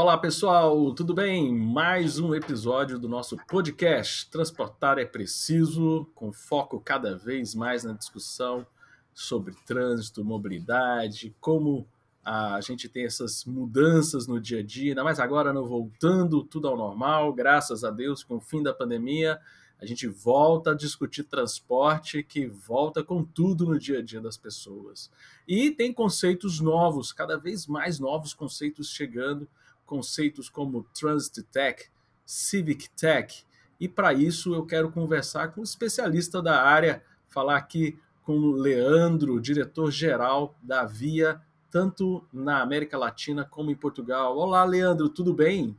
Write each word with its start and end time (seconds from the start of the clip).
Olá 0.00 0.16
pessoal, 0.16 0.94
tudo 0.94 1.12
bem? 1.12 1.54
Mais 1.54 2.18
um 2.18 2.34
episódio 2.34 2.98
do 2.98 3.06
nosso 3.06 3.36
podcast 3.46 4.30
Transportar 4.30 4.98
é 4.98 5.04
Preciso, 5.04 6.06
com 6.14 6.32
foco 6.32 6.80
cada 6.80 7.14
vez 7.14 7.54
mais 7.54 7.84
na 7.84 7.92
discussão 7.92 8.66
sobre 9.12 9.54
trânsito, 9.66 10.24
mobilidade, 10.24 11.36
como 11.38 11.86
a 12.24 12.62
gente 12.62 12.88
tem 12.88 13.04
essas 13.04 13.44
mudanças 13.44 14.26
no 14.26 14.40
dia 14.40 14.60
a 14.60 14.62
dia, 14.62 14.92
ainda 14.92 15.04
mais 15.04 15.20
agora 15.20 15.52
não 15.52 15.66
voltando 15.66 16.42
tudo 16.44 16.68
ao 16.68 16.78
normal, 16.78 17.34
graças 17.34 17.84
a 17.84 17.90
Deus, 17.90 18.24
com 18.24 18.36
o 18.36 18.40
fim 18.40 18.62
da 18.62 18.72
pandemia, 18.72 19.38
a 19.78 19.84
gente 19.84 20.06
volta 20.06 20.70
a 20.70 20.74
discutir 20.74 21.24
transporte 21.24 22.22
que 22.22 22.46
volta 22.46 23.04
com 23.04 23.22
tudo 23.22 23.66
no 23.66 23.78
dia 23.78 23.98
a 23.98 24.02
dia 24.02 24.20
das 24.22 24.38
pessoas. 24.38 25.10
E 25.46 25.70
tem 25.70 25.92
conceitos 25.92 26.58
novos, 26.58 27.12
cada 27.12 27.36
vez 27.36 27.66
mais 27.66 27.98
novos 27.98 28.32
conceitos 28.32 28.88
chegando 28.88 29.46
conceitos 29.90 30.48
como 30.48 30.86
Transit 30.94 31.42
Tech, 31.50 31.90
Civic 32.24 32.88
Tech. 32.90 33.44
E 33.80 33.88
para 33.88 34.14
isso 34.14 34.54
eu 34.54 34.64
quero 34.64 34.92
conversar 34.92 35.48
com 35.48 35.62
um 35.62 35.64
especialista 35.64 36.40
da 36.40 36.62
área, 36.62 37.02
falar 37.28 37.56
aqui 37.56 37.98
com 38.22 38.38
o 38.38 38.52
Leandro, 38.52 39.40
diretor-geral 39.40 40.54
da 40.62 40.84
Via, 40.84 41.40
tanto 41.72 42.24
na 42.32 42.62
América 42.62 42.96
Latina 42.96 43.44
como 43.44 43.72
em 43.72 43.74
Portugal. 43.74 44.36
Olá, 44.36 44.64
Leandro, 44.64 45.08
tudo 45.08 45.34
bem? 45.34 45.76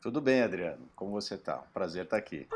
Tudo 0.00 0.18
bem, 0.22 0.40
Adriano. 0.40 0.88
Como 0.96 1.12
você 1.12 1.34
está? 1.34 1.58
Prazer 1.74 2.04
estar 2.04 2.16
aqui. 2.16 2.48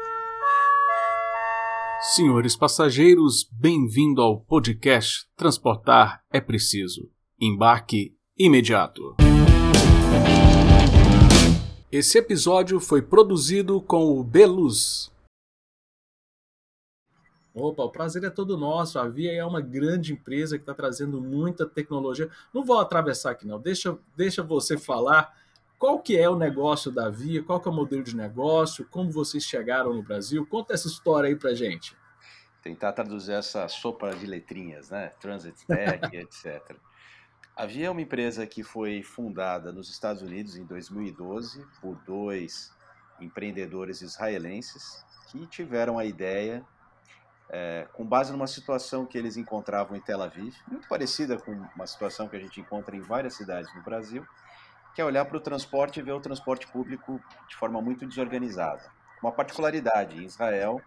Senhores 2.15 2.57
passageiros, 2.57 3.47
bem-vindo 3.53 4.23
ao 4.23 4.41
podcast 4.41 5.27
Transportar 5.37 6.23
é 6.33 6.41
Preciso. 6.41 7.11
Embarque 7.39 8.17
imediato. 8.39 9.17
Esse 11.99 12.19
episódio 12.19 12.79
foi 12.79 13.01
produzido 13.01 13.81
com 13.81 14.21
o 14.21 14.23
Beluz. 14.23 15.11
Opa, 17.55 17.85
o 17.85 17.91
prazer 17.91 18.23
é 18.25 18.29
todo 18.29 18.59
nosso. 18.59 18.99
A 18.99 19.09
Via 19.09 19.33
é 19.33 19.43
uma 19.43 19.63
grande 19.63 20.13
empresa 20.13 20.59
que 20.59 20.63
está 20.63 20.75
trazendo 20.75 21.23
muita 21.23 21.65
tecnologia. 21.65 22.29
Não 22.53 22.63
vou 22.63 22.79
atravessar 22.79 23.31
aqui 23.31 23.47
não. 23.47 23.59
Deixa, 23.59 23.99
deixa 24.15 24.43
você 24.43 24.77
falar 24.77 25.35
qual 25.79 25.99
que 25.99 26.19
é 26.19 26.29
o 26.29 26.37
negócio 26.37 26.93
da 26.93 27.09
Via, 27.09 27.43
qual 27.43 27.63
que 27.63 27.67
é 27.67 27.71
o 27.71 27.75
modelo 27.75 28.03
de 28.03 28.15
negócio, 28.15 28.87
como 28.91 29.11
vocês 29.11 29.45
chegaram 29.45 29.95
no 29.95 30.03
Brasil. 30.03 30.47
Conta 30.47 30.75
essa 30.75 30.89
história 30.89 31.29
aí 31.29 31.35
pra 31.35 31.55
gente. 31.55 31.97
Tentar 32.63 32.93
traduzir 32.93 33.33
essa 33.33 33.67
sopa 33.69 34.15
de 34.15 34.27
letrinhas, 34.27 34.91
né? 34.91 35.15
Transit 35.19 35.67
Tech, 35.67 36.05
etc. 36.15 36.77
A 37.57 37.65
Via 37.65 37.87
é 37.87 37.91
uma 37.91 38.03
empresa 38.03 38.47
que 38.47 38.63
foi 38.63 39.03
fundada 39.03 39.73
nos 39.73 39.89
Estados 39.89 40.21
Unidos 40.21 40.59
em 40.59 40.65
2012 40.67 41.67
por 41.81 41.97
dois 42.05 42.71
empreendedores 43.19 44.03
israelenses 44.03 45.03
que 45.31 45.47
tiveram 45.47 45.99
a 45.99 46.05
ideia, 46.05 46.63
é, 47.49 47.89
com 47.95 48.05
base 48.05 48.31
numa 48.31 48.47
situação 48.47 49.07
que 49.07 49.17
eles 49.17 49.39
encontravam 49.39 49.97
em 49.97 50.03
Tel 50.03 50.21
Aviv, 50.21 50.55
muito 50.69 50.87
parecida 50.87 51.39
com 51.39 51.53
uma 51.75 51.87
situação 51.87 52.29
que 52.29 52.37
a 52.37 52.39
gente 52.39 52.61
encontra 52.61 52.95
em 52.95 53.01
várias 53.01 53.33
cidades 53.33 53.75
no 53.75 53.83
Brasil, 53.83 54.27
que 54.95 55.01
é 55.01 55.05
olhar 55.07 55.25
para 55.25 55.39
o 55.39 55.41
transporte 55.41 55.99
e 55.99 56.03
ver 56.03 56.13
o 56.13 56.21
transporte 56.21 56.67
público 56.67 57.19
de 57.49 57.57
forma 57.57 57.81
muito 57.81 58.07
desorganizada. 58.07 58.83
Uma 59.23 59.33
particularidade, 59.33 60.15
em 60.15 60.27
Israel, 60.27 60.79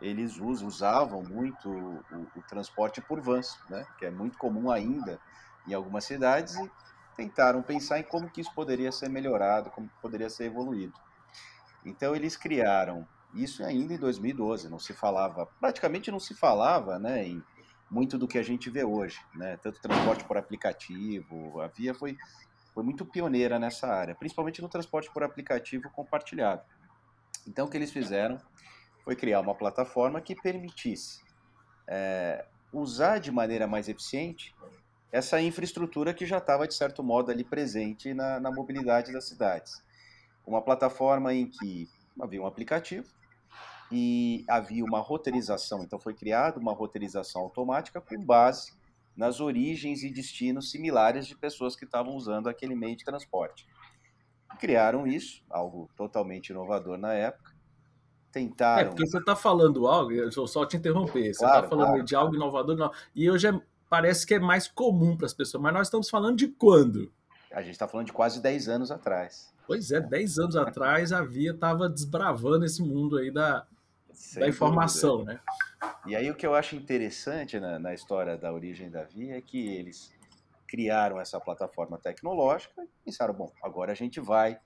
eles 0.00 0.38
usavam 0.38 1.24
muito 1.24 1.68
o, 1.68 2.26
o 2.36 2.42
transporte 2.42 3.00
por 3.00 3.20
vans, 3.20 3.58
né, 3.68 3.84
que 3.98 4.06
é 4.06 4.10
muito 4.10 4.38
comum 4.38 4.70
ainda 4.70 5.18
em 5.66 5.74
algumas 5.74 6.04
cidades 6.04 6.54
e 6.56 6.70
tentaram 7.16 7.62
pensar 7.62 7.98
em 7.98 8.02
como 8.02 8.30
que 8.30 8.40
isso 8.40 8.52
poderia 8.54 8.92
ser 8.92 9.08
melhorado, 9.08 9.70
como 9.70 9.90
poderia 10.00 10.28
ser 10.28 10.44
evoluído. 10.44 10.94
Então 11.84 12.14
eles 12.14 12.36
criaram 12.36 13.06
isso 13.34 13.62
ainda 13.64 13.94
em 13.94 13.98
2012, 13.98 14.68
não 14.68 14.78
se 14.78 14.92
falava, 14.92 15.46
praticamente 15.60 16.10
não 16.10 16.20
se 16.20 16.34
falava, 16.34 16.98
né, 16.98 17.26
em 17.26 17.42
muito 17.90 18.18
do 18.18 18.26
que 18.26 18.38
a 18.38 18.42
gente 18.42 18.68
vê 18.68 18.84
hoje, 18.84 19.20
né, 19.34 19.56
tanto 19.58 19.80
transporte 19.80 20.24
por 20.24 20.36
aplicativo, 20.36 21.60
a 21.60 21.68
Via 21.68 21.94
foi 21.94 22.16
foi 22.74 22.84
muito 22.84 23.06
pioneira 23.06 23.58
nessa 23.58 23.86
área, 23.86 24.14
principalmente 24.14 24.60
no 24.60 24.68
transporte 24.68 25.10
por 25.10 25.22
aplicativo 25.22 25.88
compartilhado. 25.92 26.62
Então 27.48 27.66
o 27.66 27.70
que 27.70 27.76
eles 27.78 27.90
fizeram 27.90 28.38
foi 29.02 29.16
criar 29.16 29.40
uma 29.40 29.54
plataforma 29.54 30.20
que 30.20 30.34
permitisse 30.34 31.24
é, 31.86 32.44
usar 32.70 33.18
de 33.18 33.32
maneira 33.32 33.66
mais 33.66 33.88
eficiente 33.88 34.54
essa 35.10 35.40
infraestrutura 35.40 36.12
que 36.12 36.26
já 36.26 36.38
estava, 36.38 36.66
de 36.66 36.74
certo 36.74 37.02
modo, 37.02 37.30
ali 37.30 37.44
presente 37.44 38.12
na, 38.12 38.40
na 38.40 38.50
mobilidade 38.50 39.12
das 39.12 39.28
cidades. 39.28 39.82
Uma 40.46 40.62
plataforma 40.62 41.32
em 41.32 41.46
que 41.46 41.88
havia 42.20 42.42
um 42.42 42.46
aplicativo 42.46 43.06
e 43.90 44.44
havia 44.48 44.84
uma 44.84 45.00
roteirização, 45.00 45.82
então 45.82 45.98
foi 45.98 46.14
criada 46.14 46.58
uma 46.58 46.72
roteirização 46.72 47.42
automática 47.42 48.00
com 48.00 48.18
base 48.24 48.72
nas 49.16 49.40
origens 49.40 50.02
e 50.02 50.10
destinos 50.10 50.70
similares 50.70 51.26
de 51.26 51.36
pessoas 51.36 51.74
que 51.74 51.84
estavam 51.84 52.14
usando 52.14 52.48
aquele 52.48 52.74
meio 52.74 52.96
de 52.96 53.04
transporte. 53.04 53.66
Criaram 54.58 55.06
isso, 55.06 55.42
algo 55.48 55.88
totalmente 55.96 56.50
inovador 56.50 56.98
na 56.98 57.14
época. 57.14 57.54
Tentaram. 58.30 58.82
É, 58.82 58.84
porque 58.86 59.06
você 59.06 59.18
está 59.18 59.34
falando 59.34 59.86
algo, 59.86 60.12
eu 60.12 60.46
só 60.46 60.66
te 60.66 60.76
interromper, 60.76 61.22
você 61.22 61.30
está 61.30 61.52
claro, 61.52 61.68
falando 61.68 61.86
claro, 61.88 62.04
de 62.04 62.14
algo 62.14 62.34
inovador, 62.34 62.76
não. 62.76 62.92
e 63.14 63.30
hoje 63.30 63.48
é 63.48 63.60
parece 63.88 64.26
que 64.26 64.34
é 64.34 64.38
mais 64.38 64.68
comum 64.68 65.16
para 65.16 65.26
as 65.26 65.34
pessoas, 65.34 65.62
mas 65.62 65.72
nós 65.72 65.86
estamos 65.86 66.08
falando 66.08 66.36
de 66.36 66.48
quando? 66.48 67.12
A 67.52 67.62
gente 67.62 67.72
está 67.72 67.88
falando 67.88 68.06
de 68.06 68.12
quase 68.12 68.40
10 68.42 68.68
anos 68.68 68.90
atrás. 68.90 69.54
Pois 69.66 69.90
é, 69.90 70.00
10 70.00 70.38
anos 70.38 70.56
atrás 70.56 71.12
a 71.12 71.22
Via 71.22 71.52
estava 71.52 71.88
desbravando 71.88 72.64
esse 72.64 72.82
mundo 72.82 73.16
aí 73.16 73.30
da, 73.30 73.66
da 74.34 74.48
informação, 74.48 75.18
dúvida. 75.18 75.34
né? 75.34 75.40
E 76.06 76.14
aí 76.14 76.30
o 76.30 76.34
que 76.34 76.46
eu 76.46 76.54
acho 76.54 76.76
interessante 76.76 77.58
na, 77.58 77.78
na, 77.78 77.94
história 77.94 78.36
da 78.36 78.52
origem 78.52 78.90
da 78.90 79.04
Via 79.04 79.36
é 79.36 79.40
que 79.40 79.68
eles 79.68 80.12
criaram 80.68 81.20
essa 81.20 81.40
plataforma 81.40 81.98
tecnológica 81.98 82.82
e 82.82 82.88
pensaram, 83.04 83.34
bom, 83.34 83.52
agora 83.62 83.92
a 83.92 83.94
gente 83.94 84.20
vai 84.20 84.58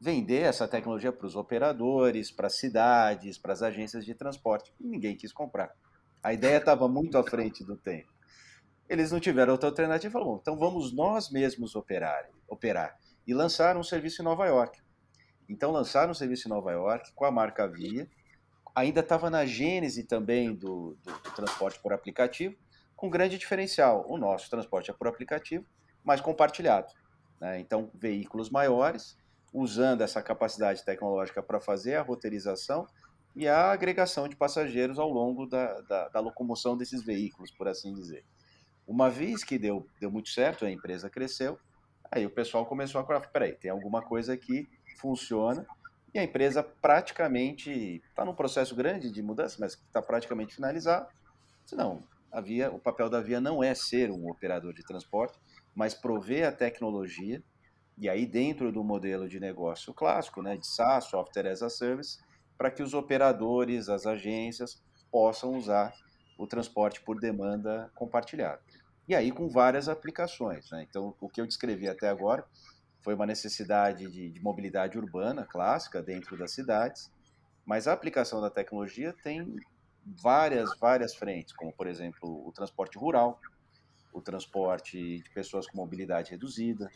vender 0.00 0.42
essa 0.42 0.66
tecnologia 0.66 1.12
para 1.12 1.26
os 1.26 1.36
operadores, 1.36 2.30
para 2.30 2.48
as 2.48 2.56
cidades, 2.56 3.38
para 3.38 3.52
as 3.52 3.62
agências 3.62 4.04
de 4.04 4.14
transporte. 4.14 4.72
E 4.80 4.86
ninguém 4.86 5.16
quis 5.16 5.32
comprar. 5.32 5.72
A 6.22 6.32
ideia 6.32 6.58
estava 6.58 6.88
muito 6.88 7.16
à 7.18 7.22
frente 7.22 7.64
do 7.64 7.76
tempo 7.76 8.12
eles 8.92 9.10
não 9.10 9.18
tiveram 9.18 9.52
outra 9.52 9.70
alternativa 9.70 10.10
e 10.10 10.12
falaram, 10.12 10.38
então 10.40 10.58
vamos 10.58 10.92
nós 10.92 11.30
mesmos 11.30 11.74
operar, 11.74 12.28
operar. 12.46 12.98
E 13.26 13.32
lançaram 13.32 13.80
um 13.80 13.84
serviço 13.84 14.20
em 14.20 14.24
Nova 14.24 14.44
York. 14.44 14.78
Então 15.48 15.70
lançaram 15.70 16.10
um 16.10 16.14
serviço 16.14 16.46
em 16.46 16.50
Nova 16.50 16.72
York 16.72 17.10
com 17.14 17.24
a 17.24 17.30
marca 17.30 17.66
Via, 17.66 18.06
ainda 18.74 19.00
estava 19.00 19.30
na 19.30 19.46
gênese 19.46 20.04
também 20.04 20.54
do, 20.54 20.98
do, 21.02 21.10
do, 21.10 21.30
transporte 21.34 21.80
por 21.80 21.94
aplicativo, 21.94 22.54
com 22.94 23.08
grande 23.08 23.38
diferencial. 23.38 24.04
O 24.06 24.18
nosso 24.18 24.50
transporte 24.50 24.90
é 24.90 24.94
por 24.94 25.08
aplicativo, 25.08 25.64
mas 26.04 26.20
compartilhado. 26.20 26.92
Né? 27.40 27.60
Então, 27.60 27.90
veículos 27.94 28.50
maiores, 28.50 29.16
usando 29.54 30.02
essa 30.02 30.22
capacidade 30.22 30.84
tecnológica 30.84 31.42
para 31.42 31.60
fazer 31.60 31.94
a 31.94 32.02
roteirização 32.02 32.86
e 33.34 33.48
a 33.48 33.72
agregação 33.72 34.28
de 34.28 34.36
passageiros 34.36 34.98
ao 34.98 35.08
longo 35.08 35.46
da, 35.46 35.80
da, 35.80 36.08
da 36.10 36.20
locomoção 36.20 36.76
desses 36.76 37.02
veículos, 37.02 37.50
por 37.50 37.66
assim 37.66 37.94
dizer. 37.94 38.22
Uma 38.86 39.08
vez 39.08 39.44
que 39.44 39.58
deu, 39.58 39.86
deu 40.00 40.10
muito 40.10 40.28
certo, 40.28 40.64
a 40.64 40.70
empresa 40.70 41.08
cresceu, 41.08 41.58
aí 42.10 42.26
o 42.26 42.30
pessoal 42.30 42.66
começou 42.66 43.00
a 43.00 43.04
falar, 43.04 43.20
peraí, 43.28 43.52
tem 43.52 43.70
alguma 43.70 44.02
coisa 44.02 44.36
que 44.36 44.68
funciona, 44.98 45.66
e 46.14 46.18
a 46.18 46.24
empresa 46.24 46.62
praticamente 46.62 48.02
está 48.08 48.24
num 48.24 48.34
processo 48.34 48.74
grande 48.74 49.10
de 49.10 49.22
mudança, 49.22 49.56
mas 49.58 49.72
está 49.72 50.02
praticamente 50.02 50.54
finalizado. 50.54 51.08
Não, 51.72 52.02
havia, 52.30 52.70
o 52.70 52.78
papel 52.78 53.08
da 53.08 53.20
Via 53.20 53.40
não 53.40 53.62
é 53.62 53.74
ser 53.74 54.10
um 54.10 54.28
operador 54.28 54.74
de 54.74 54.84
transporte, 54.84 55.38
mas 55.74 55.94
prover 55.94 56.46
a 56.46 56.52
tecnologia, 56.52 57.42
e 57.96 58.08
aí 58.08 58.26
dentro 58.26 58.70
do 58.70 58.84
modelo 58.84 59.28
de 59.28 59.40
negócio 59.40 59.94
clássico, 59.94 60.42
né, 60.42 60.56
de 60.56 60.66
SaaS, 60.66 61.04
Software 61.04 61.50
as 61.50 61.62
a 61.62 61.70
Service, 61.70 62.18
para 62.58 62.70
que 62.70 62.82
os 62.82 62.92
operadores, 62.92 63.88
as 63.88 64.06
agências, 64.06 64.82
possam 65.10 65.56
usar 65.56 65.94
o 66.42 66.46
transporte 66.46 67.00
por 67.00 67.20
demanda 67.20 67.88
compartilhado. 67.94 68.60
E 69.06 69.14
aí 69.14 69.30
com 69.30 69.48
várias 69.48 69.88
aplicações. 69.88 70.68
Né? 70.72 70.84
Então, 70.88 71.14
o 71.20 71.28
que 71.28 71.40
eu 71.40 71.46
descrevi 71.46 71.88
até 71.88 72.08
agora 72.08 72.44
foi 73.00 73.14
uma 73.14 73.26
necessidade 73.26 74.10
de, 74.10 74.30
de 74.30 74.40
mobilidade 74.40 74.98
urbana 74.98 75.44
clássica 75.44 76.02
dentro 76.02 76.36
das 76.36 76.50
cidades, 76.52 77.10
mas 77.64 77.86
a 77.86 77.92
aplicação 77.92 78.40
da 78.40 78.50
tecnologia 78.50 79.14
tem 79.22 79.56
várias, 80.04 80.76
várias 80.78 81.14
frentes, 81.14 81.54
como, 81.54 81.72
por 81.72 81.86
exemplo, 81.86 82.44
o 82.46 82.50
transporte 82.52 82.98
rural, 82.98 83.40
o 84.12 84.20
transporte 84.20 85.18
de 85.18 85.30
pessoas 85.30 85.66
com 85.66 85.76
mobilidade 85.76 86.32
reduzida, 86.32 86.90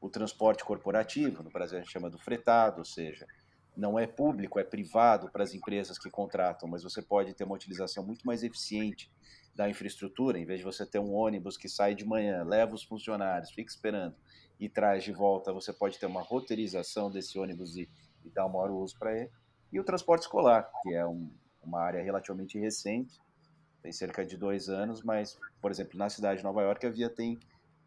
o 0.00 0.08
transporte 0.08 0.64
corporativo, 0.64 1.42
no 1.42 1.50
Brasil 1.50 1.78
a 1.78 1.80
gente 1.80 1.92
chama 1.92 2.08
do 2.08 2.18
fretado, 2.18 2.78
ou 2.78 2.84
seja, 2.84 3.26
não 3.76 3.98
é 3.98 4.06
público, 4.06 4.58
é 4.58 4.64
privado 4.64 5.30
para 5.30 5.44
as 5.44 5.52
empresas 5.52 5.98
que 5.98 6.10
contratam, 6.10 6.68
mas 6.68 6.82
você 6.82 7.02
pode 7.02 7.34
ter 7.34 7.44
uma 7.44 7.54
utilização 7.54 8.04
muito 8.04 8.26
mais 8.26 8.42
eficiente 8.42 9.10
da 9.54 9.68
infraestrutura, 9.68 10.38
em 10.38 10.44
vez 10.44 10.60
de 10.60 10.64
você 10.64 10.86
ter 10.86 10.98
um 10.98 11.12
ônibus 11.12 11.56
que 11.56 11.68
sai 11.68 11.94
de 11.94 12.04
manhã, 12.04 12.42
leva 12.44 12.74
os 12.74 12.82
funcionários, 12.82 13.50
fica 13.50 13.70
esperando 13.70 14.14
e 14.58 14.68
traz 14.68 15.04
de 15.04 15.12
volta, 15.12 15.52
você 15.52 15.72
pode 15.72 15.98
ter 15.98 16.06
uma 16.06 16.22
roteirização 16.22 17.10
desse 17.10 17.38
ônibus 17.38 17.76
e, 17.76 17.88
e 18.24 18.30
dar 18.30 18.46
um 18.46 18.52
maior 18.52 18.70
uso 18.70 18.98
para 18.98 19.14
ele. 19.14 19.30
E 19.72 19.78
o 19.78 19.84
transporte 19.84 20.22
escolar, 20.22 20.70
que 20.82 20.94
é 20.94 21.06
um, 21.06 21.30
uma 21.62 21.80
área 21.80 22.02
relativamente 22.02 22.58
recente, 22.58 23.20
tem 23.82 23.92
cerca 23.92 24.24
de 24.24 24.36
dois 24.36 24.68
anos, 24.68 25.02
mas, 25.02 25.38
por 25.60 25.70
exemplo, 25.70 25.98
na 25.98 26.08
cidade 26.08 26.38
de 26.38 26.44
Nova 26.44 26.62
York, 26.62 26.86
a 26.86 26.90
Via 26.90 27.10
tem 27.10 27.38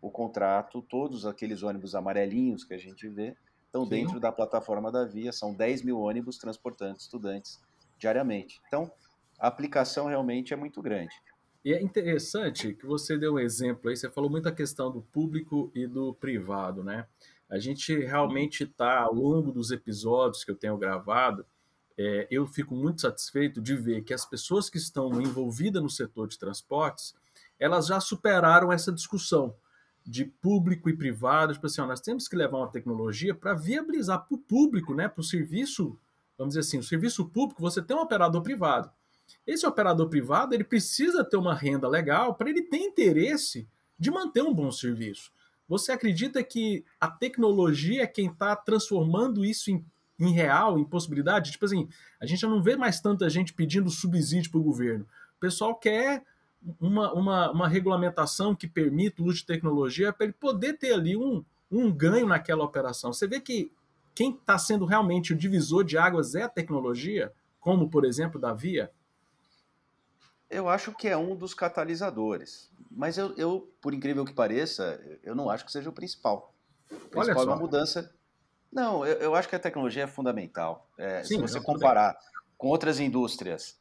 o 0.02 0.10
contrato, 0.10 0.82
todos 0.84 1.26
aqueles 1.26 1.64
ônibus 1.64 1.94
amarelinhos 1.96 2.64
que 2.64 2.74
a 2.74 2.78
gente 2.78 3.08
vê 3.10 3.36
estão 3.70 3.84
Sim. 3.84 3.90
dentro 3.90 4.20
da 4.20 4.32
plataforma 4.32 4.92
da 4.92 5.06
Via, 5.06 5.32
são 5.32 5.54
10 5.54 5.84
mil 5.84 6.00
ônibus 6.00 6.38
transportando 6.38 6.98
estudantes 6.98 7.60
diariamente. 7.98 8.60
Então, 8.68 8.92
a 9.40 9.48
aplicação 9.48 10.08
realmente 10.08 10.54
é 10.54 10.58
muito 10.58 10.82
grande. 10.82 11.14
E 11.64 11.74
é 11.74 11.82
interessante 11.82 12.74
que 12.74 12.86
você 12.86 13.18
deu 13.18 13.36
um 13.36 13.40
exemplo 13.40 13.90
aí, 13.90 13.96
você 13.96 14.10
falou 14.10 14.30
muito 14.30 14.48
a 14.50 14.52
questão 14.52 14.92
do 14.92 15.02
público 15.02 15.72
e 15.76 15.86
do 15.86 16.14
privado, 16.14 16.84
né? 16.84 17.06
A 17.50 17.60
gente 17.60 17.98
realmente 18.00 18.64
está, 18.64 19.00
ao 19.02 19.14
longo 19.14 19.52
dos 19.52 19.72
episódios 19.72 20.44
que 20.44 20.52
eu 20.52 20.56
tenho 20.56 20.78
gravado, 20.78 21.46
é, 21.98 22.28
eu 22.32 22.48
fico 22.48 22.74
muito 22.76 23.02
satisfeito 23.02 23.62
de 23.62 23.76
ver 23.76 24.04
que 24.04 24.14
as 24.14 24.26
pessoas 24.26 24.70
que 24.70 24.78
estão 24.78 25.22
envolvidas 25.22 25.82
no 25.84 25.90
setor 25.90 26.28
de 26.28 26.40
transportes, 26.40 27.14
elas 27.60 27.88
já 27.88 28.00
superaram 28.00 28.72
essa 28.72 28.92
discussão 28.92 29.54
de 30.10 30.26
público 30.26 30.90
e 30.90 30.98
privado. 30.98 31.54
Tipo 31.54 31.68
assim, 31.68 31.82
ó, 31.82 31.86
nós 31.86 32.02
temos 32.02 32.28
que 32.28 32.36
levar 32.36 32.58
uma 32.58 32.72
tecnologia 32.72 33.36
para 33.36 33.54
viabilizar 33.54 34.26
para 34.26 34.36
o 34.36 34.40
público, 34.40 34.96
né, 34.96 35.08
para 35.08 35.22
o 35.22 35.24
serviço, 35.24 35.96
vamos 36.36 36.56
dizer 36.56 36.62
assim, 36.62 36.80
o 36.80 36.84
serviço 36.84 37.26
público, 37.26 37.62
você 37.62 37.80
tem 37.80 37.96
um 37.96 38.02
operador 38.02 38.42
privado. 38.42 38.90
Esse 39.46 39.68
operador 39.68 40.10
privado 40.10 40.56
ele 40.56 40.64
precisa 40.64 41.24
ter 41.24 41.38
uma 41.38 41.54
renda 41.54 41.88
legal 41.88 42.34
para 42.34 42.50
ele 42.50 42.64
ter 42.64 42.78
interesse 42.78 43.68
de 44.00 44.10
manter 44.10 44.42
um 44.42 44.54
bom 44.54 44.72
serviço. 44.72 45.32
Você 45.68 45.92
acredita 45.92 46.44
que 46.44 46.84
a 47.00 47.08
tecnologia 47.08 48.02
é 48.02 48.08
quem 48.08 48.26
está 48.26 48.56
transformando 48.56 49.46
isso 49.46 49.70
em, 49.70 49.86
em, 50.20 50.32
real, 50.32 50.80
em 50.80 50.84
possibilidade? 50.84 51.52
Tipo 51.52 51.66
assim, 51.66 51.88
a 52.20 52.26
gente 52.26 52.40
já 52.40 52.48
não 52.48 52.64
vê 52.64 52.76
mais 52.76 53.00
tanta 53.00 53.30
gente 53.30 53.54
pedindo 53.54 53.92
subsídio 53.92 54.50
para 54.50 54.60
o 54.60 54.64
governo. 54.64 55.06
O 55.38 55.40
pessoal 55.40 55.76
quer 55.76 56.24
uma, 56.80 57.14
uma, 57.14 57.52
uma 57.52 57.68
regulamentação 57.68 58.56
que 58.56 58.68
permita 58.68 59.22
o 59.22 59.26
uso 59.26 59.38
de 59.38 59.46
tecnologia 59.46 60.12
para 60.12 60.26
ele 60.26 60.34
poder 60.34 60.74
ter 60.74 60.94
ali 60.94 61.16
um, 61.16 61.44
um 61.72 61.92
ganho 61.92 62.28
naquela 62.28 62.64
operação. 62.64 63.14
Você 63.14 63.28
vê 63.28 63.40
que 63.40 63.72
quem 64.14 64.32
está 64.32 64.58
sendo 64.58 64.86
realmente 64.86 65.34
o 65.34 65.38
divisor 65.38 65.84
de 65.84 65.98
águas 65.98 66.36
é 66.36 66.44
a 66.44 66.50
tecnologia, 66.50 67.32
como, 67.60 67.90
por 67.90 68.04
exemplo, 68.04 68.40
da 68.40 68.54
Via? 68.54 68.92
Eu 70.50 70.68
acho 70.68 70.94
que 70.94 71.08
é 71.08 71.16
um 71.16 71.36
dos 71.36 71.54
catalisadores. 71.54 72.70
Mas 72.90 73.18
eu, 73.18 73.34
eu, 73.38 73.72
por 73.80 73.94
incrível 73.94 74.26
que 74.26 74.34
pareça, 74.34 75.00
eu 75.24 75.36
não 75.36 75.50
acho 75.50 75.64
que 75.64 75.72
seja 75.72 75.90
o 75.90 75.94
principal. 75.94 76.54
O 76.92 76.96
principal 77.10 77.44
é 77.44 77.46
uma 77.46 77.56
mudança. 77.56 78.14
Não, 78.72 79.06
eu, 79.06 79.18
eu, 79.18 79.36
acho 79.36 79.48
que 79.48 79.56
a 79.56 79.60
tecnologia 79.60 80.04
é 80.04 80.08
fundamental. 80.08 80.88
É, 80.98 81.24
Sim, 81.24 81.36
se 81.36 81.42
você 81.42 81.62
comparar 81.62 82.18
com 82.58 82.68
outras 82.68 83.00
indústrias, 83.00 83.80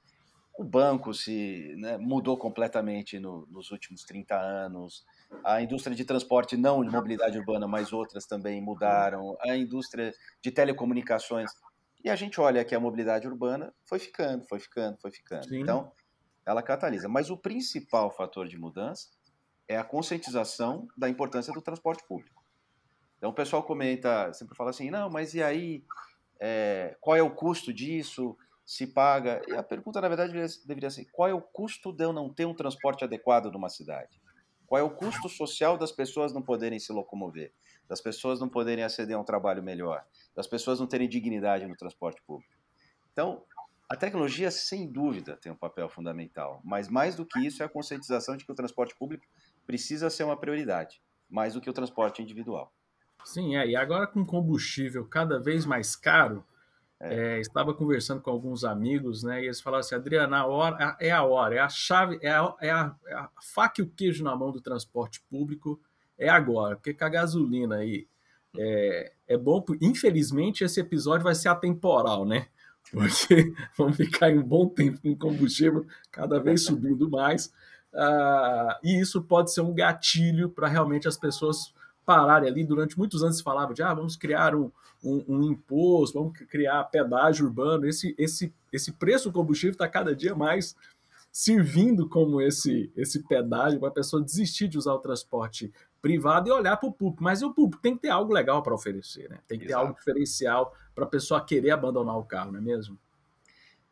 o 0.58 0.64
banco 0.64 1.14
se 1.14 1.72
né, 1.78 1.96
mudou 1.96 2.36
completamente 2.36 3.20
no, 3.20 3.46
nos 3.46 3.70
últimos 3.70 4.02
30 4.02 4.34
anos. 4.34 5.06
A 5.44 5.62
indústria 5.62 5.94
de 5.94 6.04
transporte, 6.04 6.56
não 6.56 6.84
de 6.84 6.90
mobilidade 6.90 7.38
urbana, 7.38 7.68
mas 7.68 7.92
outras 7.92 8.26
também 8.26 8.60
mudaram. 8.60 9.36
A 9.40 9.56
indústria 9.56 10.12
de 10.42 10.50
telecomunicações. 10.50 11.48
E 12.04 12.10
a 12.10 12.16
gente 12.16 12.40
olha 12.40 12.64
que 12.64 12.74
a 12.74 12.80
mobilidade 12.80 13.28
urbana 13.28 13.72
foi 13.84 14.00
ficando, 14.00 14.44
foi 14.48 14.58
ficando, 14.58 14.98
foi 15.00 15.12
ficando. 15.12 15.48
Sim. 15.48 15.60
Então, 15.60 15.92
ela 16.44 16.60
catalisa. 16.60 17.08
Mas 17.08 17.30
o 17.30 17.36
principal 17.36 18.10
fator 18.10 18.48
de 18.48 18.58
mudança 18.58 19.10
é 19.68 19.78
a 19.78 19.84
conscientização 19.84 20.88
da 20.96 21.08
importância 21.08 21.52
do 21.52 21.62
transporte 21.62 22.02
público. 22.08 22.42
Então 23.16 23.30
o 23.30 23.34
pessoal 23.34 23.62
comenta, 23.62 24.32
sempre 24.32 24.56
fala 24.56 24.70
assim, 24.70 24.90
não, 24.90 25.08
mas 25.08 25.34
e 25.34 25.42
aí, 25.42 25.84
é, 26.40 26.96
qual 27.00 27.16
é 27.16 27.22
o 27.22 27.30
custo 27.30 27.72
disso? 27.72 28.36
Se 28.68 28.86
paga? 28.86 29.40
E 29.48 29.54
a 29.54 29.62
pergunta, 29.62 29.98
na 29.98 30.08
verdade, 30.08 30.30
deveria, 30.66 30.90
ser, 30.90 31.06
qual 31.06 31.26
é 31.26 31.32
o 31.32 31.40
custo 31.40 31.90
de 31.90 32.04
eu 32.04 32.12
não 32.12 32.28
ter 32.28 32.44
um 32.44 32.52
transporte 32.52 33.02
adequado 33.02 33.50
numa 33.50 33.70
cidade? 33.70 34.20
Qual 34.66 34.78
é 34.78 34.82
o 34.82 34.90
custo 34.90 35.26
social 35.26 35.78
das 35.78 35.90
pessoas 35.90 36.34
não 36.34 36.42
poderem 36.42 36.78
se 36.78 36.92
locomover? 36.92 37.50
Das 37.88 38.02
pessoas 38.02 38.38
não 38.38 38.46
poderem 38.46 38.84
aceder 38.84 39.16
a 39.16 39.20
um 39.20 39.24
trabalho 39.24 39.62
melhor? 39.62 40.04
Das 40.36 40.46
pessoas 40.46 40.78
não 40.78 40.86
terem 40.86 41.08
dignidade 41.08 41.66
no 41.66 41.74
transporte 41.78 42.20
público? 42.26 42.52
Então, 43.10 43.42
a 43.88 43.96
tecnologia, 43.96 44.50
sem 44.50 44.86
dúvida, 44.86 45.38
tem 45.38 45.50
um 45.50 45.56
papel 45.56 45.88
fundamental, 45.88 46.60
mas 46.62 46.90
mais 46.90 47.16
do 47.16 47.24
que 47.24 47.38
isso 47.38 47.62
é 47.62 47.66
a 47.66 47.70
conscientização 47.70 48.36
de 48.36 48.44
que 48.44 48.52
o 48.52 48.54
transporte 48.54 48.94
público 48.98 49.24
precisa 49.66 50.10
ser 50.10 50.24
uma 50.24 50.38
prioridade, 50.38 51.00
mais 51.26 51.54
do 51.54 51.60
que 51.62 51.70
o 51.70 51.72
transporte 51.72 52.20
individual. 52.20 52.70
Sim, 53.24 53.56
é. 53.56 53.66
E 53.66 53.74
agora 53.74 54.06
com 54.06 54.26
combustível 54.26 55.06
cada 55.06 55.40
vez 55.40 55.64
mais 55.64 55.96
caro, 55.96 56.44
é. 57.00 57.36
É, 57.36 57.40
estava 57.40 57.72
conversando 57.72 58.20
com 58.20 58.30
alguns 58.30 58.64
amigos, 58.64 59.22
né? 59.22 59.42
E 59.42 59.44
eles 59.46 59.60
falaram 59.60 59.80
assim, 59.80 59.94
Adriana, 59.94 60.38
a 60.38 60.46
hora, 60.46 60.96
é 61.00 61.10
a 61.10 61.22
hora, 61.22 61.54
é 61.54 61.58
a 61.58 61.68
chave, 61.68 62.18
é 62.22 62.30
a, 62.30 62.54
é, 62.60 62.70
a, 62.70 62.94
é 63.06 63.14
a 63.14 63.30
faca 63.40 63.80
e 63.80 63.84
o 63.84 63.88
queijo 63.88 64.24
na 64.24 64.34
mão 64.34 64.50
do 64.50 64.60
transporte 64.60 65.22
público 65.30 65.80
é 66.18 66.28
agora, 66.28 66.74
porque 66.74 66.92
com 66.92 67.04
a 67.04 67.08
gasolina 67.08 67.76
aí 67.76 68.08
é, 68.56 69.12
é 69.28 69.36
bom, 69.36 69.64
infelizmente 69.80 70.64
esse 70.64 70.80
episódio 70.80 71.22
vai 71.22 71.34
ser 71.34 71.48
atemporal, 71.48 72.24
né? 72.26 72.48
porque 72.90 73.52
vão 73.76 73.92
ficar 73.92 74.30
um 74.30 74.42
bom 74.42 74.68
tempo 74.68 75.00
com 75.00 75.16
combustível 75.16 75.86
cada 76.10 76.40
vez 76.40 76.64
subindo 76.64 77.08
mais. 77.08 77.52
Uh, 77.92 78.74
e 78.84 79.00
isso 79.00 79.22
pode 79.22 79.52
ser 79.52 79.62
um 79.62 79.74
gatilho 79.74 80.50
para 80.50 80.68
realmente 80.68 81.08
as 81.08 81.16
pessoas 81.16 81.72
pararem 82.08 82.48
ali. 82.48 82.64
Durante 82.64 82.96
muitos 82.96 83.22
anos 83.22 83.36
se 83.36 83.42
falava 83.42 83.74
de 83.74 83.82
ah, 83.82 83.92
vamos 83.92 84.16
criar 84.16 84.54
um, 84.54 84.70
um, 85.04 85.22
um 85.28 85.42
imposto, 85.42 86.18
vamos 86.18 86.38
criar 86.48 86.82
pedágio 86.84 87.44
urbano. 87.44 87.86
Esse, 87.86 88.14
esse, 88.16 88.50
esse 88.72 88.92
preço 88.92 89.28
do 89.28 89.34
combustível 89.34 89.72
está 89.72 89.86
cada 89.86 90.16
dia 90.16 90.34
mais 90.34 90.74
servindo 91.30 92.08
como 92.08 92.40
esse, 92.40 92.90
esse 92.96 93.22
pedágio 93.24 93.78
para 93.78 93.90
a 93.90 93.92
pessoa 93.92 94.22
desistir 94.22 94.68
de 94.68 94.78
usar 94.78 94.94
o 94.94 94.98
transporte 94.98 95.70
privado 96.00 96.48
e 96.48 96.50
olhar 96.50 96.78
para 96.78 96.88
o 96.88 96.92
público. 96.92 97.22
Mas 97.22 97.42
o 97.42 97.52
público 97.52 97.82
tem 97.82 97.94
que 97.94 98.02
ter 98.02 98.08
algo 98.08 98.32
legal 98.32 98.62
para 98.62 98.74
oferecer, 98.74 99.28
né? 99.28 99.38
Tem 99.46 99.58
que 99.58 99.66
Exato. 99.66 99.80
ter 99.80 99.86
algo 99.86 99.98
diferencial 99.98 100.74
para 100.94 101.04
a 101.04 101.08
pessoa 101.08 101.44
querer 101.44 101.72
abandonar 101.72 102.16
o 102.16 102.24
carro, 102.24 102.52
não 102.52 102.58
é 102.58 102.62
mesmo? 102.62 102.98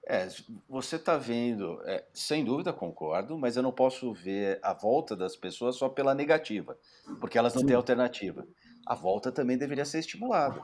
É, 0.08 0.29
você 0.69 0.94
está 0.94 1.17
vendo, 1.17 1.82
é, 1.85 2.06
sem 2.14 2.44
dúvida 2.44 2.73
concordo, 2.73 3.37
mas 3.37 3.56
eu 3.56 3.62
não 3.62 3.73
posso 3.73 4.12
ver 4.12 4.61
a 4.62 4.73
volta 4.73 5.17
das 5.17 5.35
pessoas 5.35 5.75
só 5.75 5.88
pela 5.88 6.14
negativa, 6.14 6.79
porque 7.20 7.37
elas 7.37 7.55
não 7.55 7.62
Sim. 7.62 7.67
têm 7.67 7.76
alternativa. 7.76 8.47
A 8.87 8.94
volta 8.94 9.32
também 9.32 9.58
deveria 9.58 9.85
ser 9.85 9.99
estimulada. 9.99 10.62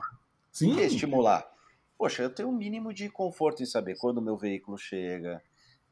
Sim. 0.49 0.79
Estimular? 0.79 1.45
Poxa, 1.97 2.23
eu 2.23 2.33
tenho 2.33 2.47
um 2.47 2.55
mínimo 2.55 2.93
de 2.93 3.09
conforto 3.09 3.61
em 3.61 3.65
saber 3.65 3.97
quando 3.97 4.19
o 4.19 4.21
meu 4.21 4.37
veículo 4.37 4.77
chega, 4.77 5.41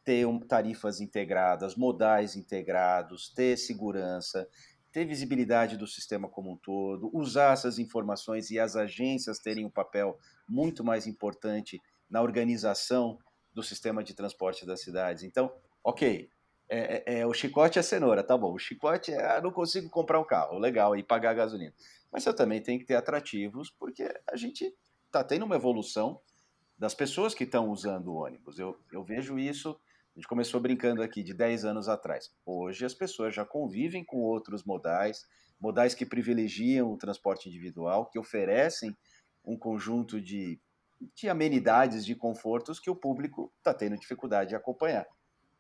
ter 0.02 0.26
um, 0.26 0.40
tarifas 0.40 1.02
integradas, 1.02 1.76
modais 1.76 2.38
integrados, 2.38 3.34
ter 3.34 3.58
segurança, 3.58 4.48
ter 4.94 5.04
visibilidade 5.04 5.76
do 5.76 5.86
sistema 5.86 6.30
como 6.30 6.54
um 6.54 6.58
todo, 6.58 7.10
usar 7.14 7.52
essas 7.52 7.80
informações 7.80 8.50
e 8.50 8.58
as 8.58 8.78
agências 8.78 9.40
terem 9.40 9.66
um 9.66 9.70
papel 9.70 10.18
muito 10.48 10.86
mais 10.86 11.06
importante 11.06 11.82
na 12.10 12.22
organização 12.22 13.20
do 13.54 13.64
sistema 13.64 14.04
de 14.04 14.14
transporte 14.14 14.66
das 14.66 14.82
cidades. 14.82 15.24
Então, 15.24 15.52
ok, 15.84 16.30
é, 16.70 17.04
é, 17.06 17.20
é 17.20 17.28
o 17.28 17.34
chicote 17.34 17.80
é 17.80 17.82
cenoura, 17.82 18.24
tá 18.24 18.38
bom. 18.38 18.54
O 18.54 18.60
chicote 18.60 19.12
é, 19.12 19.38
ah, 19.38 19.42
não 19.42 19.52
consigo 19.52 19.90
comprar 19.90 20.20
um 20.20 20.26
carro, 20.26 20.58
legal, 20.58 20.96
e 20.96 21.04
pagar 21.04 21.34
gasolina. 21.34 21.74
Mas 22.12 22.26
eu 22.26 22.34
também 22.34 22.62
tenho 22.62 22.80
que 22.80 22.86
ter 22.86 22.96
atrativos, 22.96 23.70
porque 23.70 24.08
a 24.28 24.36
gente 24.36 24.74
está 25.06 25.24
tendo 25.24 25.46
uma 25.46 25.56
evolução 25.56 26.20
das 26.78 26.94
pessoas 26.94 27.34
que 27.34 27.44
estão 27.44 27.70
usando 27.70 28.08
o 28.08 28.16
ônibus. 28.16 28.58
Eu, 28.58 28.80
eu 28.92 29.04
vejo 29.04 29.38
isso 29.38 29.78
a 30.14 30.20
gente 30.20 30.28
começou 30.28 30.60
brincando 30.60 31.02
aqui 31.02 31.24
de 31.24 31.34
10 31.34 31.64
anos 31.64 31.88
atrás. 31.88 32.30
Hoje 32.46 32.84
as 32.84 32.94
pessoas 32.94 33.34
já 33.34 33.46
convivem 33.46 34.04
com 34.04 34.18
outros 34.18 34.66
modais, 34.66 35.26
modais 35.60 35.96
que 35.96 36.06
privilegiam 36.06 36.92
o 36.92 36.98
transporte 36.98 37.48
individual, 37.48 38.10
que 38.10 38.20
oferecem 38.20 38.96
um 39.44 39.58
conjunto 39.58 40.20
de, 40.20 40.60
de 41.16 41.30
amenidades, 41.30 42.06
de 42.06 42.16
confortos 42.16 42.80
que 42.80 42.90
o 42.90 42.96
público 42.96 43.52
está 43.58 43.74
tendo 43.74 43.98
dificuldade 43.98 44.50
de 44.50 44.56
acompanhar. 44.56 45.06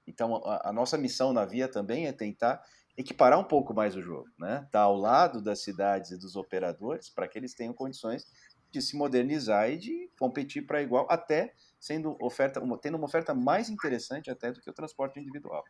Então, 0.08 0.36
a, 0.46 0.70
a, 0.70 0.74
nossa 0.74 0.98
missão 0.98 1.32
na 1.34 1.46
Via 1.46 1.68
também 1.68 2.08
é 2.08 2.12
tentar 2.12 2.62
equiparar 2.98 3.40
um 3.40 3.44
pouco 3.44 3.74
mais 3.74 3.96
o 3.96 4.02
jogo, 4.02 4.28
né? 4.38 4.68
Tá 4.72 4.82
ao 4.82 4.96
lado 4.96 5.42
das 5.42 5.64
cidades 5.64 6.12
e 6.12 6.20
dos 6.20 6.36
operadores 6.36 7.10
para 7.10 7.28
que 7.28 7.38
eles 7.38 7.54
tenham 7.54 7.74
condições 7.74 8.26
de 8.70 8.82
se 8.82 8.96
modernizar 8.96 9.70
e 9.70 9.78
de 9.78 10.10
competir 10.18 10.66
para 10.66 10.82
igual, 10.82 11.06
até 11.10 11.54
sendo 11.80 12.16
oferta, 12.22 12.60
uma, 12.60 12.78
tendo 12.78 12.96
uma 12.96 13.06
oferta 13.06 13.34
mais 13.34 13.70
interessante 13.70 14.30
até 14.30 14.52
do 14.52 14.62
que 14.62 14.70
o 14.70 14.74
transporte 14.74 15.20
individual. 15.20 15.64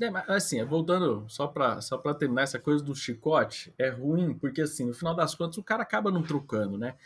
É, 0.00 0.10
mas 0.10 0.28
assim, 0.28 0.64
voltando 0.64 1.28
só 1.28 1.46
para 1.46 1.80
só 1.80 1.96
terminar 2.14 2.42
essa 2.42 2.58
coisa 2.58 2.82
do 2.82 2.94
chicote, 2.94 3.72
é 3.78 3.88
ruim, 3.88 4.36
porque 4.36 4.62
assim, 4.62 4.86
no 4.86 4.94
final 4.94 5.14
das 5.14 5.34
contas, 5.34 5.56
o 5.56 5.62
cara 5.62 5.82
acaba 5.82 6.10
não 6.10 6.22
trocando, 6.22 6.76
né? 6.76 6.96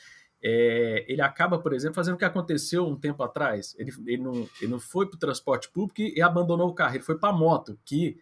É, 0.43 1.05
ele 1.09 1.21
acaba, 1.21 1.59
por 1.59 1.73
exemplo, 1.73 1.97
fazendo 1.97 2.15
o 2.15 2.19
que 2.19 2.25
aconteceu 2.25 2.87
um 2.87 2.97
tempo 2.97 3.23
atrás. 3.23 3.75
Ele, 3.79 3.93
ele, 4.07 4.23
não, 4.23 4.49
ele 4.61 4.71
não 4.71 4.81
foi 4.81 5.07
para 5.07 5.17
o 5.17 5.19
transporte 5.19 5.69
público 5.69 6.01
e 6.01 6.23
abandonou 6.23 6.69
o 6.69 6.75
carro, 6.75 6.95
ele 6.95 7.05
foi 7.05 7.19
para 7.19 7.31
a 7.31 7.37
moto, 7.37 7.79
que 7.85 8.21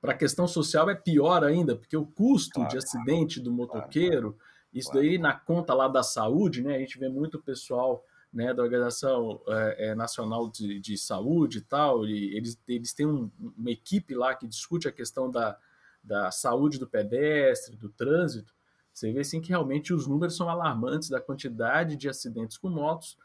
para 0.00 0.12
a 0.12 0.16
questão 0.16 0.48
social 0.48 0.90
é 0.90 0.94
pior 0.94 1.44
ainda, 1.44 1.76
porque 1.76 1.96
o 1.96 2.04
custo 2.04 2.54
claro, 2.54 2.70
de 2.70 2.78
acidente 2.78 3.40
do 3.40 3.52
motoqueiro. 3.52 4.32
Claro 4.32 4.52
Isso 4.74 4.90
claro. 4.90 5.06
daí 5.06 5.18
na 5.18 5.32
conta 5.32 5.72
lá 5.74 5.86
da 5.86 6.02
saúde, 6.02 6.62
né? 6.62 6.74
A 6.74 6.78
gente 6.78 6.98
vê 6.98 7.08
muito 7.08 7.40
pessoal 7.40 8.04
né, 8.32 8.54
da 8.54 8.62
Organização 8.62 9.40
é, 9.46 9.90
é, 9.90 9.94
Nacional 9.94 10.48
de, 10.48 10.80
de, 10.80 10.96
Saúde 10.96 11.58
e 11.58 11.60
tal, 11.60 12.06
e 12.06 12.34
eles, 12.34 12.58
eles 12.66 12.94
têm 12.94 13.06
um, 13.06 13.30
uma 13.38 13.70
equipe 13.70 14.14
lá 14.14 14.34
que 14.34 14.46
discute 14.46 14.88
a 14.88 14.92
questão 14.92 15.30
da, 15.30 15.58
da 16.02 16.30
saúde 16.30 16.78
do 16.78 16.86
pedestre, 16.86 17.76
do 17.76 17.90
trânsito, 17.90 18.54
você 18.92 19.12
vê 19.12 19.20
assim 19.20 19.40
que 19.40 19.48
realmente 19.48 19.92
os 19.92 20.06
números 20.06 20.36
são 20.36 20.48
alarmantes 20.48 21.08
da 21.08 21.20
quantidade 21.20 21.96
de 21.96 22.08
acidentes 22.08 22.58
com 22.58 22.68
motos, 22.68 23.16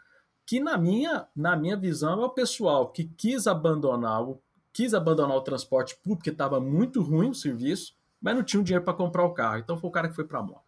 que 0.45 0.59
na 0.59 0.77
minha, 0.77 1.27
na 1.35 1.55
minha 1.55 1.75
visão 1.75 2.21
é 2.21 2.25
o 2.25 2.29
pessoal 2.29 2.89
que 2.89 3.03
quis 3.03 3.47
abandonar 3.47 4.23
o, 4.23 4.41
quis 4.71 4.93
abandonar 4.93 5.35
o 5.35 5.41
transporte 5.41 5.95
público, 5.95 6.19
porque 6.19 6.29
estava 6.29 6.59
muito 6.59 7.01
ruim 7.01 7.29
o 7.29 7.35
serviço, 7.35 7.97
mas 8.21 8.35
não 8.35 8.43
tinha 8.43 8.63
dinheiro 8.63 8.85
para 8.85 8.93
comprar 8.93 9.25
o 9.25 9.33
carro. 9.33 9.57
Então 9.57 9.77
foi 9.77 9.89
o 9.89 9.91
cara 9.91 10.07
que 10.07 10.15
foi 10.15 10.25
para 10.25 10.39
a 10.39 10.43
moto. 10.43 10.63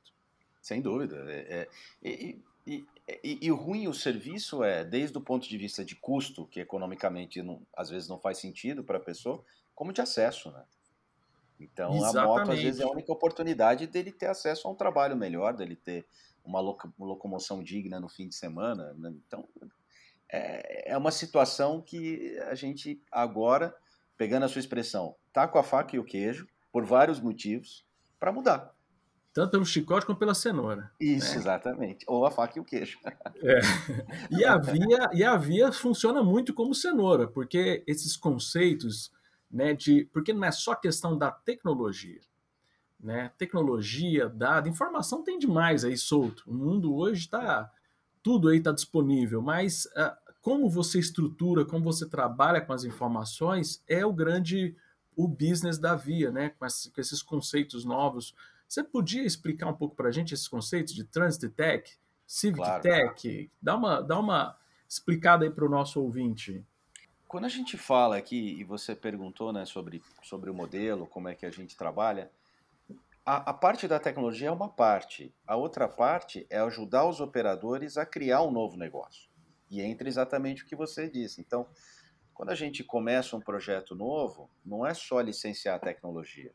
Sem 0.62 0.82
dúvida. 0.82 1.16
É, 1.28 1.62
é, 1.62 1.68
e, 2.04 2.42
e, 2.68 2.86
e, 3.24 3.40
e, 3.44 3.52
o 3.52 3.56
ruim 3.56 3.88
o 3.88 3.94
serviço 3.94 4.64
é, 4.64 4.84
desde 4.84 5.18
o 5.18 5.22
ponto 5.22 5.48
de 5.48 5.58
vista 5.58 5.84
de 5.84 5.96
custo, 5.96 6.46
que 6.48 6.60
economicamente 6.60 7.42
não, 7.42 7.62
às 7.76 7.90
vezes 7.90 8.10
não 8.10 8.20
faz 8.20 8.38
sentido 8.38 8.84
para 8.84 8.98
a 8.98 9.02
pessoa, 9.02 9.44
como 9.74 9.94
de 9.94 10.02
acesso, 10.02 10.52
né? 10.52 10.64
Então 11.60 11.94
Exatamente. 11.96 12.18
a 12.18 12.26
moto 12.26 12.52
às 12.52 12.62
vezes 12.62 12.82
é 12.82 12.84
a 12.84 12.90
única 12.90 13.12
oportunidade 13.12 13.88
dele 13.88 14.12
ter 14.12 14.28
acesso 14.28 14.68
a 14.68 14.72
um 14.72 14.76
trabalho 14.76 15.16
melhor, 15.16 15.54
dele 15.54 15.76
ter 15.76 16.06
uma, 16.44 16.60
locomoção 16.60 17.64
digna 17.64 18.00
no 18.00 18.08
fim 18.08 18.28
de 18.28 18.36
semana. 18.36 18.94
Né? 18.98 19.14
Então 19.28 19.48
é, 20.32 20.92
é 20.92 20.98
uma 20.98 21.12
situação 21.12 21.82
que 21.82 22.38
a 22.50 22.56
gente 22.56 23.02
agora, 23.12 23.76
pegando 24.18 24.46
a 24.46 24.48
sua 24.48 24.60
expressão, 24.60 25.16
tá 25.34 25.48
com 25.48 25.58
a 25.58 25.64
faca 25.64 25.96
e 25.96 26.00
o 26.00 26.04
queijo, 26.04 26.48
por 26.72 26.86
vários 26.86 27.20
motivos, 27.20 27.86
para 28.20 28.32
mudar. 28.32 28.74
Tanto 29.34 29.52
pelo 29.52 29.66
chicote 29.66 30.06
como 30.06 30.18
pela 30.18 30.34
cenoura. 30.34 30.92
Isso, 31.00 31.32
né? 31.34 31.38
exatamente. 31.38 32.04
Ou 32.08 32.26
a 32.26 32.32
faca 32.32 32.58
e 32.58 32.62
o 32.62 32.66
queijo. 32.66 33.00
É. 33.42 33.62
E, 34.30 34.44
a 34.44 34.58
via, 34.58 35.10
e 35.14 35.24
a 35.24 35.38
via 35.38 35.72
funciona 35.72 36.22
muito 36.22 36.54
como 36.54 36.76
cenoura, 36.76 37.26
porque 37.26 37.84
esses 37.88 38.18
conceitos, 38.18 39.14
né, 39.50 39.74
de. 39.74 40.06
Porque 40.14 40.34
não 40.34 40.46
é 40.46 40.52
só 40.52 40.76
questão 40.76 41.18
da 41.18 41.32
tecnologia. 41.32 42.22
Né? 43.00 43.32
Tecnologia, 43.38 44.28
dado, 44.28 44.68
informação 44.68 45.24
tem 45.24 45.40
demais 45.40 45.86
aí 45.86 45.98
solto. 45.98 46.44
O 46.48 46.54
mundo 46.54 46.96
hoje 46.96 47.22
está. 47.22 47.72
Tudo 48.22 48.50
aí 48.50 48.58
está 48.58 48.74
disponível, 48.74 49.42
mas 49.42 49.86
uh, 49.86 50.34
como 50.42 50.70
você 50.70 51.00
estrutura, 51.00 51.64
como 51.64 51.86
você 51.86 52.06
trabalha 52.08 52.60
com 52.60 52.74
as 52.74 52.84
informações, 52.84 53.82
é 53.88 54.06
o 54.06 54.12
grande 54.12 54.76
o 55.16 55.26
business 55.28 55.78
da 55.78 55.96
via, 55.96 56.30
né? 56.30 56.50
Com, 56.50 56.66
com 56.66 57.02
esses 57.02 57.22
conceitos 57.22 57.86
novos 57.86 58.36
você 58.70 58.84
podia 58.84 59.24
explicar 59.24 59.68
um 59.68 59.74
pouco 59.74 59.96
para 59.96 60.10
a 60.10 60.12
gente 60.12 60.32
esses 60.32 60.48
conceitos 60.48 60.94
de 60.94 61.04
Transit 61.04 61.50
Tech, 61.50 61.92
Civic 62.28 62.62
claro. 62.62 62.84
Tech? 62.84 63.52
Dá 63.60 63.76
uma, 63.76 64.00
dá 64.00 64.20
uma 64.20 64.56
explicada 64.88 65.44
aí 65.44 65.50
para 65.50 65.66
o 65.66 65.70
nosso 65.70 66.00
ouvinte. 66.00 66.64
Quando 67.30 67.46
a 67.46 67.50
gente 67.50 67.78
fala 67.78 68.18
aqui, 68.18 68.60
e 68.60 68.66
você 68.66 68.94
perguntou 68.94 69.54
né, 69.54 69.64
sobre, 69.64 70.04
sobre 70.22 70.50
o 70.50 70.54
modelo, 70.54 71.08
como 71.08 71.30
é 71.30 71.36
que 71.36 71.46
a 71.46 71.52
gente 71.52 71.78
trabalha, 71.78 72.30
a, 73.26 73.52
a 73.52 73.54
parte 73.54 73.88
da 73.88 74.00
tecnologia 74.00 74.50
é 74.50 74.52
uma 74.52 74.68
parte. 74.68 75.34
A 75.48 75.56
outra 75.56 75.88
parte 75.88 76.46
é 76.50 76.60
ajudar 76.60 77.06
os 77.06 77.22
operadores 77.22 77.96
a 77.96 78.06
criar 78.06 78.42
um 78.42 78.52
novo 78.52 78.76
negócio. 78.76 79.30
E 79.70 79.82
entra 79.82 80.10
exatamente 80.10 80.64
o 80.64 80.66
que 80.66 80.76
você 80.76 81.08
disse. 81.08 81.40
Então, 81.40 81.66
quando 82.34 82.50
a 82.50 82.56
gente 82.56 82.84
começa 82.84 83.38
um 83.38 83.42
projeto 83.42 83.96
novo, 83.96 84.50
não 84.66 84.86
é 84.86 84.94
só 84.94 85.22
licenciar 85.22 85.76
a 85.76 85.80
tecnologia 85.80 86.52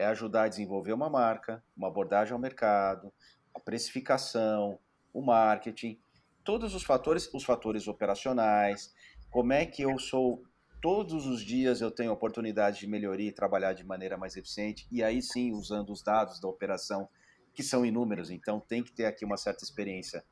é 0.00 0.06
ajudar 0.06 0.44
a 0.44 0.48
desenvolver 0.48 0.94
uma 0.94 1.10
marca, 1.10 1.62
uma 1.76 1.88
abordagem 1.88 2.32
ao 2.32 2.38
mercado, 2.38 3.12
a 3.54 3.60
precificação, 3.60 4.78
o 5.12 5.20
marketing, 5.20 6.00
todos 6.42 6.74
os 6.74 6.82
fatores, 6.82 7.28
os 7.34 7.44
fatores 7.44 7.86
operacionais, 7.86 8.94
como 9.30 9.52
é 9.52 9.64
que 9.64 9.82
eu 9.82 9.98
sou 9.98 10.42
todos 10.80 11.26
os 11.26 11.42
dias 11.42 11.80
eu 11.80 11.90
tenho 11.90 12.12
oportunidade 12.12 12.80
de 12.80 12.86
melhoria 12.86 13.28
e 13.28 13.32
trabalhar 13.32 13.72
de 13.72 13.84
maneira 13.84 14.16
mais 14.16 14.36
eficiente, 14.36 14.86
e 14.90 15.02
aí 15.02 15.22
sim 15.22 15.52
usando 15.52 15.90
os 15.90 16.02
dados 16.02 16.40
da 16.40 16.48
operação, 16.48 17.08
que 17.52 17.62
são 17.62 17.84
inúmeros, 17.84 18.30
então 18.30 18.60
tem 18.60 18.82
que 18.82 18.92
ter 18.92 19.04
aqui 19.04 19.24
uma 19.24 19.36
certa 19.36 19.64
experiência, 19.64 20.24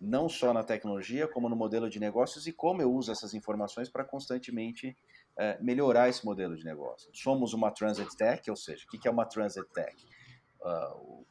não 0.00 0.28
só 0.28 0.52
na 0.52 0.62
tecnologia, 0.62 1.26
como 1.26 1.48
no 1.48 1.56
modelo 1.56 1.90
de 1.90 1.98
negócios 1.98 2.46
e 2.46 2.52
como 2.52 2.80
eu 2.80 2.92
uso 2.92 3.10
essas 3.10 3.34
informações 3.34 3.88
para 3.88 4.04
constantemente 4.04 4.96
é, 5.36 5.60
melhorar 5.60 6.08
esse 6.08 6.24
modelo 6.24 6.56
de 6.56 6.64
negócio. 6.64 7.10
Somos 7.12 7.52
uma 7.52 7.70
Transit 7.70 8.16
Tech, 8.16 8.48
ou 8.48 8.56
seja, 8.56 8.84
o 8.86 8.90
que 8.98 9.08
é 9.08 9.10
uma 9.10 9.26
Transit 9.26 9.66
Tech? 9.72 9.96
Uh, 10.60 11.26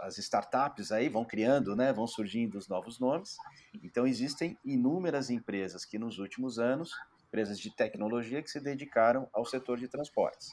as 0.00 0.18
startups 0.18 0.92
aí 0.92 1.08
vão 1.08 1.24
criando, 1.24 1.76
né, 1.76 1.92
vão 1.92 2.06
surgindo 2.06 2.58
os 2.58 2.68
novos 2.68 2.98
nomes. 2.98 3.36
Então 3.82 4.06
existem 4.06 4.58
inúmeras 4.64 5.30
empresas 5.30 5.84
que 5.84 5.98
nos 5.98 6.18
últimos 6.18 6.58
anos, 6.58 6.90
empresas 7.28 7.58
de 7.58 7.74
tecnologia 7.74 8.42
que 8.42 8.50
se 8.50 8.60
dedicaram 8.60 9.28
ao 9.32 9.44
setor 9.44 9.78
de 9.78 9.88
transportes. 9.88 10.50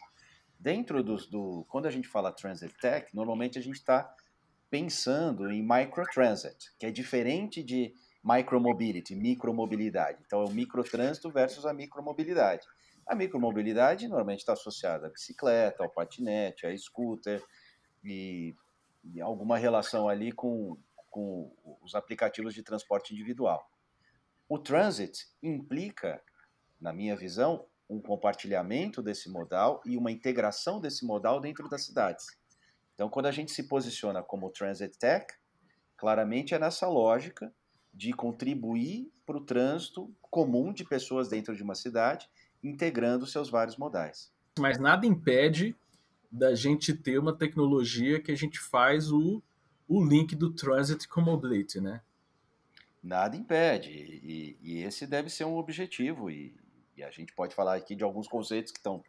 Dentro 0.59 1.03
do, 1.03 1.17
do 1.27 1.65
quando 1.69 1.87
a 1.87 1.91
gente 1.91 2.07
fala 2.07 2.31
Transit 2.31 2.73
Tech, 2.79 3.07
normalmente 3.13 3.57
a 3.57 3.61
gente 3.61 3.75
está 3.75 4.13
pensando 4.69 5.51
em 5.51 5.61
microtransit, 5.61 6.73
que 6.79 6.85
é 6.85 6.91
diferente 6.91 7.61
de 7.61 7.93
micromobility, 8.23 9.15
micromobilidade. 9.15 10.19
Então 10.25 10.41
é 10.41 10.45
o 10.45 10.51
microtrânsito 10.51 11.29
versus 11.29 11.65
a 11.65 11.73
micromobilidade. 11.73 12.65
A 13.05 13.13
micromobilidade 13.13 14.07
normalmente 14.07 14.39
está 14.39 14.53
associada 14.53 15.07
à 15.07 15.09
bicicleta, 15.09 15.83
ao 15.83 15.89
patinete, 15.89 16.65
a 16.65 16.75
scooter 16.77 17.43
e, 18.03 18.55
e 19.03 19.21
alguma 19.21 19.57
relação 19.57 20.07
ali 20.07 20.31
com, 20.31 20.77
com 21.09 21.51
os 21.81 21.95
aplicativos 21.95 22.53
de 22.53 22.63
transporte 22.63 23.13
individual. 23.13 23.69
O 24.47 24.59
transit 24.59 25.27
implica, 25.41 26.21
na 26.79 26.93
minha 26.93 27.15
visão, 27.15 27.65
um 27.89 28.01
compartilhamento 28.01 29.01
desse 29.01 29.29
modal 29.29 29.81
e 29.85 29.97
uma 29.97 30.11
integração 30.11 30.79
desse 30.79 31.05
modal 31.05 31.39
dentro 31.39 31.67
das 31.69 31.85
cidades. 31.85 32.25
Então, 32.93 33.09
quando 33.09 33.25
a 33.25 33.31
gente 33.31 33.51
se 33.51 33.63
posiciona 33.67 34.21
como 34.21 34.51
Transit 34.51 34.97
Tech, 34.97 35.25
claramente 35.97 36.53
é 36.53 36.59
nessa 36.59 36.87
lógica 36.87 37.53
de 37.93 38.13
contribuir 38.13 39.11
para 39.25 39.37
o 39.37 39.45
trânsito 39.45 40.13
comum 40.21 40.73
de 40.73 40.83
pessoas 40.83 41.29
dentro 41.29 41.55
de 41.55 41.63
uma 41.63 41.75
cidade 41.75 42.29
integrando 42.63 43.25
seus 43.25 43.49
vários 43.49 43.77
modais. 43.77 44.31
Mas 44.57 44.79
nada 44.79 45.05
impede 45.05 45.75
da 46.33 46.55
gente 46.55 46.95
ter 46.95 47.19
uma 47.19 47.37
tecnologia 47.37 48.19
que 48.19 48.31
a 48.31 48.35
gente 48.35 48.59
faz 48.59 49.11
o, 49.11 49.39
o 49.87 50.03
link 50.03 50.35
do 50.35 50.51
transit 50.51 51.07
com 51.07 51.21
mobility, 51.21 51.79
né? 51.79 52.01
Nada 53.03 53.37
impede, 53.37 53.91
e, 53.91 54.57
e 54.59 54.83
esse 54.83 55.05
deve 55.05 55.29
ser 55.29 55.45
um 55.45 55.57
objetivo, 55.57 56.31
e, 56.31 56.55
e, 56.97 57.03
a 57.03 57.11
gente 57.11 57.31
pode 57.33 57.53
falar 57.53 57.75
aqui 57.75 57.95
de 57.95 58.03
alguns 58.03 58.27
conceitos 58.27 58.71
que 58.71 58.79
estão 58.79 59.03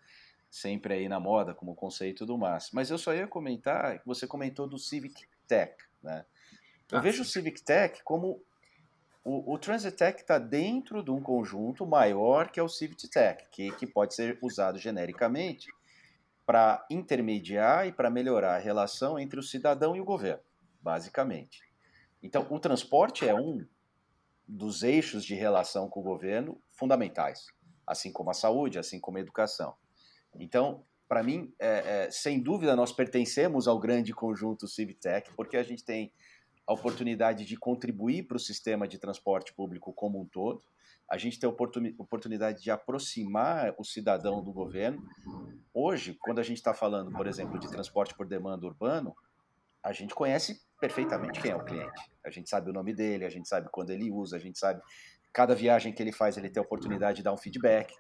sempre 0.51 0.93
aí 0.93 1.09
na 1.09 1.19
moda, 1.19 1.55
como 1.55 1.73
o 1.73 1.75
conceito 1.75 2.27
do 2.27 2.37
MAS. 2.37 2.71
Mas 2.75 2.91
eu 2.91 2.99
só 2.99 3.15
ia 3.15 3.27
comentar, 3.27 4.03
você 4.05 4.27
comentou 4.27 4.67
do 4.67 4.79
Civic 4.79 5.25
Tech, 5.49 5.75
né? 6.03 6.27
Eu 6.93 6.99
ah, 6.99 7.01
vejo 7.01 7.23
o 7.23 7.25
Civic 7.25 7.63
Tech 7.63 8.03
como 8.05 8.43
o, 9.25 9.55
o 9.55 9.59
Transitech 9.59 10.21
está 10.21 10.39
dentro 10.39 11.03
de 11.03 11.11
um 11.11 11.23
conjunto 11.23 11.87
maior 11.87 12.51
que 12.51 12.61
é 12.61 12.63
o 12.63 12.69
CivicTech, 12.69 13.47
que, 13.51 13.73
que 13.73 13.87
pode 13.87 14.15
ser 14.15 14.39
usado 14.43 14.79
genericamente 14.79 15.73
para 16.47 16.85
intermediar 16.91 17.87
e 17.87 17.93
para 17.93 18.11
melhorar 18.11 18.57
a 18.57 18.59
relação 18.59 19.19
entre 19.19 19.39
o 19.39 19.43
cidadão 19.43 19.97
e 19.97 20.01
o 20.01 20.05
governo, 20.05 20.43
basicamente. 20.81 21.63
Então, 22.23 22.47
o 22.51 22.59
transporte 22.59 23.27
é 23.27 23.35
um 23.35 23.67
dos 24.47 24.83
eixos 24.83 25.25
de 25.25 25.35
relação 25.35 25.89
com 25.89 26.01
o 26.01 26.03
governo 26.03 26.61
fundamentais, 26.71 27.47
assim 27.87 28.13
como 28.13 28.31
a 28.31 28.35
saúde, 28.35 28.79
assim 28.79 29.01
como 29.01 29.19
a 29.19 29.21
educação. 29.21 29.75
Então, 30.35 30.85
para 31.09 31.23
mim, 31.23 31.53
é, 31.59 32.07
é, 32.07 32.11
sem 32.11 32.41
dúvida, 32.41 32.75
nós 32.75 32.93
pertencemos 32.93 33.69
ao 33.69 33.79
grande 33.79 34.13
conjunto 34.13 34.67
CivTech, 34.67 35.33
porque 35.35 35.57
a 35.57 35.63
gente 35.63 35.85
tem 35.85 36.13
a 36.67 36.73
oportunidade 36.73 37.45
de 37.45 37.57
contribuir 37.57 38.27
para 38.27 38.37
o 38.37 38.41
sistema 38.41 38.89
de 38.89 38.99
transporte 38.99 39.53
público 39.53 39.93
como 39.93 40.21
um 40.21 40.25
todo. 40.25 40.63
A 41.11 41.19
gente 41.19 41.39
tem 41.39 41.49
a 41.49 41.53
oportunidade 41.53 42.63
de 42.63 42.71
aproximar 42.71 43.75
o 43.79 43.85
cidadão 43.85 44.43
do 44.43 44.53
governo. 44.53 45.07
Hoje, 45.73 46.17
quando 46.21 46.39
a 46.39 46.43
gente 46.43 46.57
está 46.57 46.73
falando, 46.73 47.13
por 47.13 47.27
exemplo, 47.27 47.59
de 47.59 47.69
transporte 47.69 48.15
por 48.15 48.27
demanda 48.27 48.67
urbano, 48.67 49.15
a 49.83 49.93
gente 49.93 50.15
conhece 50.15 50.63
perfeitamente 50.81 51.41
quem 51.41 51.51
é 51.51 51.57
o 51.57 51.65
cliente. 51.65 52.11
A 52.25 52.31
gente 52.31 52.49
sabe 52.49 52.71
o 52.71 52.73
nome 52.73 52.95
dele, 52.95 53.25
a 53.25 53.31
gente 53.31 53.49
sabe 53.49 53.69
quando 53.71 53.91
ele 53.91 54.11
usa, 54.11 54.37
a 54.37 54.41
gente 54.41 54.59
sabe 54.59 54.81
cada 55.33 55.55
viagem 55.55 55.93
que 55.93 56.03
ele 56.03 56.13
faz, 56.13 56.37
ele 56.37 56.49
tem 56.49 56.61
a 56.61 56.65
oportunidade 56.65 57.19
de 57.19 57.23
dar 57.23 57.33
um 57.33 57.37
feedback, 57.37 57.93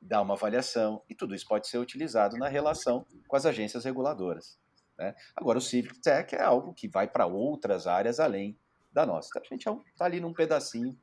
dar 0.00 0.22
uma 0.22 0.34
avaliação, 0.34 1.02
e 1.08 1.14
tudo 1.14 1.34
isso 1.34 1.46
pode 1.48 1.66
ser 1.66 1.78
utilizado 1.78 2.36
na 2.36 2.48
relação 2.48 3.04
com 3.26 3.34
as 3.34 3.46
agências 3.46 3.84
reguladoras. 3.84 4.58
Né? 4.98 5.14
Agora, 5.34 5.58
o 5.58 5.60
Civic 5.60 6.00
Tech 6.00 6.34
é 6.34 6.42
algo 6.42 6.74
que 6.74 6.86
vai 6.86 7.08
para 7.08 7.26
outras 7.26 7.86
áreas 7.86 8.20
além 8.20 8.56
da 8.92 9.04
nossa. 9.04 9.28
Então, 9.30 9.42
a 9.42 9.54
gente 9.54 9.68
está 9.92 10.04
é 10.04 10.06
ali 10.06 10.20
num 10.20 10.32
pedacinho 10.32 10.96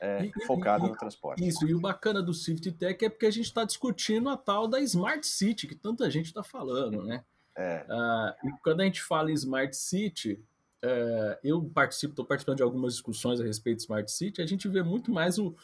é, 0.00 0.26
e, 0.26 0.46
focado 0.46 0.86
e, 0.86 0.90
no 0.90 0.96
transporte. 0.96 1.46
Isso, 1.46 1.66
e 1.66 1.74
o 1.74 1.80
bacana 1.80 2.22
do 2.22 2.32
Civic 2.32 2.70
Tech 2.72 3.04
é 3.04 3.08
porque 3.08 3.26
a 3.26 3.30
gente 3.30 3.46
está 3.46 3.64
discutindo 3.64 4.28
a 4.28 4.36
tal 4.36 4.68
da 4.68 4.80
Smart 4.80 5.26
City, 5.26 5.66
que 5.66 5.74
tanta 5.74 6.10
gente 6.10 6.26
está 6.26 6.42
falando, 6.42 7.02
né? 7.04 7.24
É. 7.56 7.84
Ah, 7.88 8.36
e 8.44 8.50
quando 8.62 8.80
a 8.82 8.84
gente 8.84 9.02
fala 9.02 9.30
em 9.30 9.34
Smart 9.34 9.76
City, 9.76 10.40
é, 10.80 11.38
eu 11.42 11.62
participo, 11.74 12.12
estou 12.12 12.24
participando 12.24 12.58
de 12.58 12.62
algumas 12.62 12.92
discussões 12.92 13.40
a 13.40 13.44
respeito 13.44 13.78
de 13.78 13.82
Smart 13.82 14.10
City, 14.10 14.40
a 14.40 14.46
gente 14.46 14.68
vê 14.68 14.82
muito 14.82 15.10
mais 15.10 15.38
o. 15.38 15.54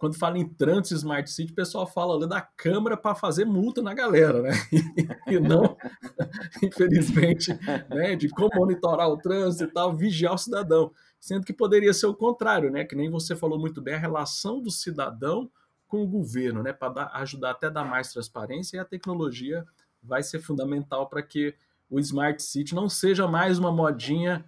Quando 0.00 0.18
fala 0.18 0.36
em 0.36 0.48
trânsito 0.48 0.96
Smart 0.96 1.30
City, 1.30 1.52
o 1.52 1.54
pessoal 1.54 1.86
fala 1.86 2.26
da 2.26 2.40
câmera 2.40 2.96
para 2.96 3.14
fazer 3.14 3.44
multa 3.44 3.80
na 3.80 3.94
galera, 3.94 4.42
né? 4.42 4.50
E, 5.28 5.38
não, 5.38 5.76
infelizmente, 6.62 7.52
né, 7.88 8.16
de 8.16 8.28
como 8.28 8.50
monitorar 8.54 9.08
o 9.08 9.18
trânsito 9.18 9.64
e 9.64 9.72
tal, 9.72 9.94
vigiar 9.94 10.34
o 10.34 10.38
cidadão. 10.38 10.90
Sendo 11.20 11.44
que 11.44 11.52
poderia 11.52 11.92
ser 11.92 12.06
o 12.06 12.14
contrário, 12.14 12.70
né? 12.70 12.84
Que 12.84 12.94
nem 12.94 13.10
você 13.10 13.34
falou 13.34 13.58
muito 13.58 13.82
bem, 13.82 13.94
a 13.94 13.98
relação 13.98 14.60
do 14.62 14.70
cidadão 14.70 15.50
com 15.86 16.02
o 16.02 16.06
governo, 16.06 16.62
né? 16.62 16.72
Para 16.72 17.10
ajudar 17.14 17.52
até 17.52 17.66
a 17.66 17.70
dar 17.70 17.84
mais 17.84 18.12
transparência 18.12 18.76
e 18.76 18.80
a 18.80 18.84
tecnologia 18.84 19.66
vai 20.02 20.22
ser 20.22 20.40
fundamental 20.40 21.08
para 21.08 21.22
que 21.22 21.54
o 21.90 21.98
Smart 21.98 22.42
City 22.42 22.74
não 22.74 22.88
seja 22.88 23.26
mais 23.26 23.58
uma 23.58 23.72
modinha 23.72 24.44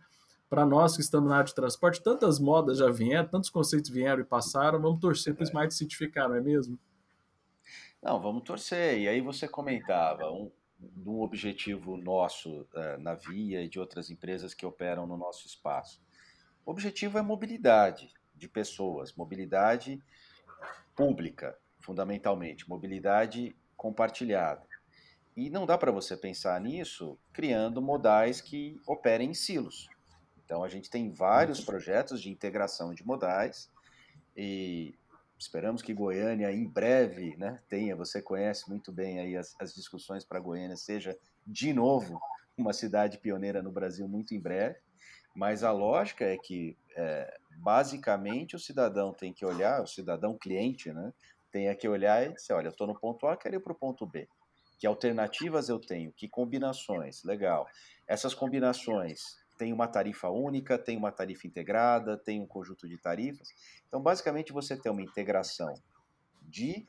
para 0.49 0.67
nós 0.67 0.97
que 0.97 1.03
estamos 1.03 1.29
na 1.31 1.37
área 1.37 1.47
de 1.47 1.55
transporte. 1.55 2.03
Tantas 2.03 2.39
modas 2.39 2.79
já 2.79 2.91
vieram, 2.91 3.29
tantos 3.29 3.51
conceitos 3.51 3.89
vieram 3.89 4.21
e 4.21 4.25
passaram, 4.25 4.81
vamos 4.81 5.01
torcer 5.01 5.35
para 5.35 5.43
o 5.43 5.47
Smart 5.47 5.73
City 5.73 5.97
ficar, 5.97 6.29
não 6.29 6.37
é 6.37 6.41
mesmo? 6.41 6.79
Não, 8.03 8.21
vamos 8.21 8.43
torcer. 8.43 8.99
E 8.99 9.09
aí 9.09 9.21
você 9.21 9.47
comentava 9.47 10.31
um, 10.31 10.51
um 11.07 11.21
objetivo 11.21 11.97
nosso 11.97 12.63
uh, 12.63 12.99
na 12.99 13.15
Via 13.15 13.63
e 13.63 13.69
de 13.69 13.79
outras 13.79 14.11
empresas 14.11 14.53
que 14.53 14.67
operam 14.67 15.07
no 15.07 15.17
nosso 15.17 15.47
espaço. 15.47 16.01
O 16.65 16.71
objetivo 16.71 17.19
é 17.19 17.23
mobilidade 17.23 18.13
de 18.35 18.49
pessoas, 18.49 19.15
mobilidade 19.15 20.03
pública, 20.95 21.59
fundamentalmente, 21.79 22.69
mobilidade 22.69 23.57
compartilhada. 23.77 24.63
E 25.37 25.49
não 25.49 25.65
dá 25.65 25.79
para 25.79 25.93
você 25.93 26.17
pensar 26.17 26.61
nisso 26.61 27.19
criando 27.33 27.81
modais 27.81 28.41
que 28.41 28.81
operem 28.87 29.31
em 29.31 29.35
silos. 29.35 29.89
Então 30.45 30.63
a 30.65 30.69
gente 30.69 30.91
tem 30.91 31.11
vários 31.11 31.61
projetos 31.61 32.21
de 32.21 32.31
integração 32.31 32.93
de 32.93 33.07
modais 33.07 33.71
e 34.37 34.95
esperamos 35.39 35.81
que 35.81 35.95
Goiânia 35.95 36.53
em 36.53 36.69
breve 36.69 37.37
né, 37.37 37.61
tenha, 37.69 37.97
você 37.97 38.21
conhece 38.21 38.69
muito 38.69 38.93
bem 38.93 39.21
aí 39.21 39.37
as, 39.37 39.55
as 39.59 39.75
discussões 39.75 40.25
para 40.25 40.41
Goiânia, 40.41 40.77
seja 40.77 41.17
de 41.47 41.73
novo 41.73 42.21
uma 42.59 42.73
cidade 42.73 43.19
pioneira 43.19 43.63
no 43.63 43.73
Brasil 43.73 44.07
muito 44.07 44.35
em 44.35 44.41
breve, 44.41 44.77
mas 45.35 45.63
a 45.63 45.73
lógica 45.73 46.25
é 46.25 46.37
que 46.37 46.77
é, 46.97 47.39
basicamente 47.59 48.57
o 48.57 48.59
cidadão 48.59 49.13
tem 49.13 49.33
que 49.33 49.45
olhar, 49.45 49.83
o 49.83 49.87
cidadão 49.87 50.37
cliente, 50.37 50.93
né, 50.93 51.13
tem 51.51 51.75
que 51.77 51.89
olhar 51.89 52.27
e 52.27 52.35
dizer, 52.35 52.53
olha, 52.53 52.69
eu 52.69 52.73
estou 52.73 52.87
no 52.87 52.99
ponto 52.99 53.27
A, 53.27 53.37
quero 53.37 53.57
ir 53.57 53.61
para 53.61 53.73
o 53.73 53.77
ponto 53.77 54.07
B. 54.07 54.29
Que 54.79 54.87
alternativas 54.87 55.69
eu 55.69 55.79
tenho? 55.79 56.13
Que 56.13 56.29
combinações? 56.29 57.23
Legal. 57.23 57.67
Essas 58.07 58.35
combinações 58.35 59.39
têm 59.59 59.75
uma 59.75 59.87
tarifa 59.87 60.31
única, 60.31 60.79
tem 60.79 60.97
uma 60.97 61.13
tarifa 61.13 61.47
integrada, 61.47 62.17
tem 62.17 62.41
um 62.41 62.47
conjunto 62.47 62.89
de 62.89 62.97
tarifas. 62.97 63.49
Então, 63.87 64.01
basicamente, 64.01 64.55
você 64.55 64.75
tem 64.75 64.91
uma 64.91 65.03
integração 65.03 65.75
de 66.43 66.87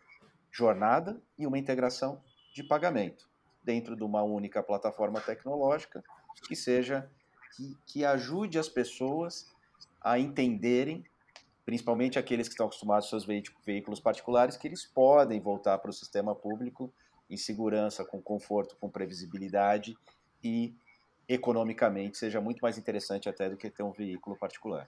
jornada 0.49 1.21
e 1.37 1.45
uma 1.45 1.57
integração 1.57 2.23
de 2.53 2.63
pagamento 2.63 3.29
dentro 3.63 3.95
de 3.95 4.03
uma 4.03 4.23
única 4.23 4.63
plataforma 4.63 5.19
tecnológica 5.19 6.03
que 6.47 6.55
seja 6.55 7.09
que, 7.55 7.77
que 7.85 8.05
ajude 8.05 8.57
as 8.57 8.69
pessoas 8.69 9.51
a 10.01 10.17
entenderem, 10.17 11.03
principalmente 11.65 12.17
aqueles 12.17 12.47
que 12.47 12.53
estão 12.53 12.65
acostumados 12.65 13.09
com 13.09 13.19
seus 13.19 13.43
veículos 13.65 13.99
particulares, 13.99 14.57
que 14.57 14.67
eles 14.67 14.85
podem 14.85 15.39
voltar 15.39 15.77
para 15.77 15.91
o 15.91 15.93
sistema 15.93 16.35
público 16.35 16.91
em 17.29 17.37
segurança, 17.37 18.03
com 18.03 18.21
conforto, 18.21 18.75
com 18.79 18.89
previsibilidade 18.89 19.97
e 20.43 20.75
economicamente 21.27 22.17
seja 22.17 22.41
muito 22.41 22.59
mais 22.59 22.77
interessante 22.77 23.29
até 23.29 23.49
do 23.49 23.55
que 23.55 23.69
ter 23.69 23.83
um 23.83 23.91
veículo 23.91 24.35
particular. 24.35 24.85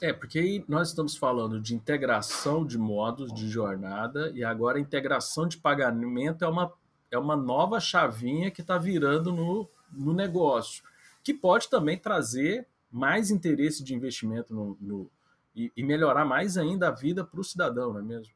É, 0.00 0.12
porque 0.12 0.38
aí 0.38 0.64
nós 0.68 0.88
estamos 0.88 1.16
falando 1.16 1.60
de 1.60 1.74
integração 1.74 2.64
de 2.64 2.78
modos 2.78 3.34
de 3.34 3.48
jornada 3.48 4.30
e 4.34 4.44
agora 4.44 4.78
a 4.78 4.80
integração 4.80 5.46
de 5.46 5.58
pagamento 5.58 6.44
é 6.44 6.48
uma, 6.48 6.72
é 7.10 7.18
uma 7.18 7.36
nova 7.36 7.80
chavinha 7.80 8.50
que 8.50 8.62
está 8.62 8.78
virando 8.78 9.32
no, 9.32 9.68
no 9.92 10.12
negócio, 10.14 10.84
que 11.22 11.34
pode 11.34 11.68
também 11.68 11.98
trazer 11.98 12.66
mais 12.90 13.30
interesse 13.30 13.84
de 13.84 13.94
investimento 13.94 14.54
no, 14.54 14.76
no 14.80 15.10
e, 15.54 15.72
e 15.76 15.82
melhorar 15.82 16.24
mais 16.24 16.56
ainda 16.56 16.88
a 16.88 16.92
vida 16.92 17.24
para 17.24 17.40
o 17.40 17.44
cidadão, 17.44 17.92
não 17.92 18.00
é 18.00 18.02
mesmo? 18.02 18.32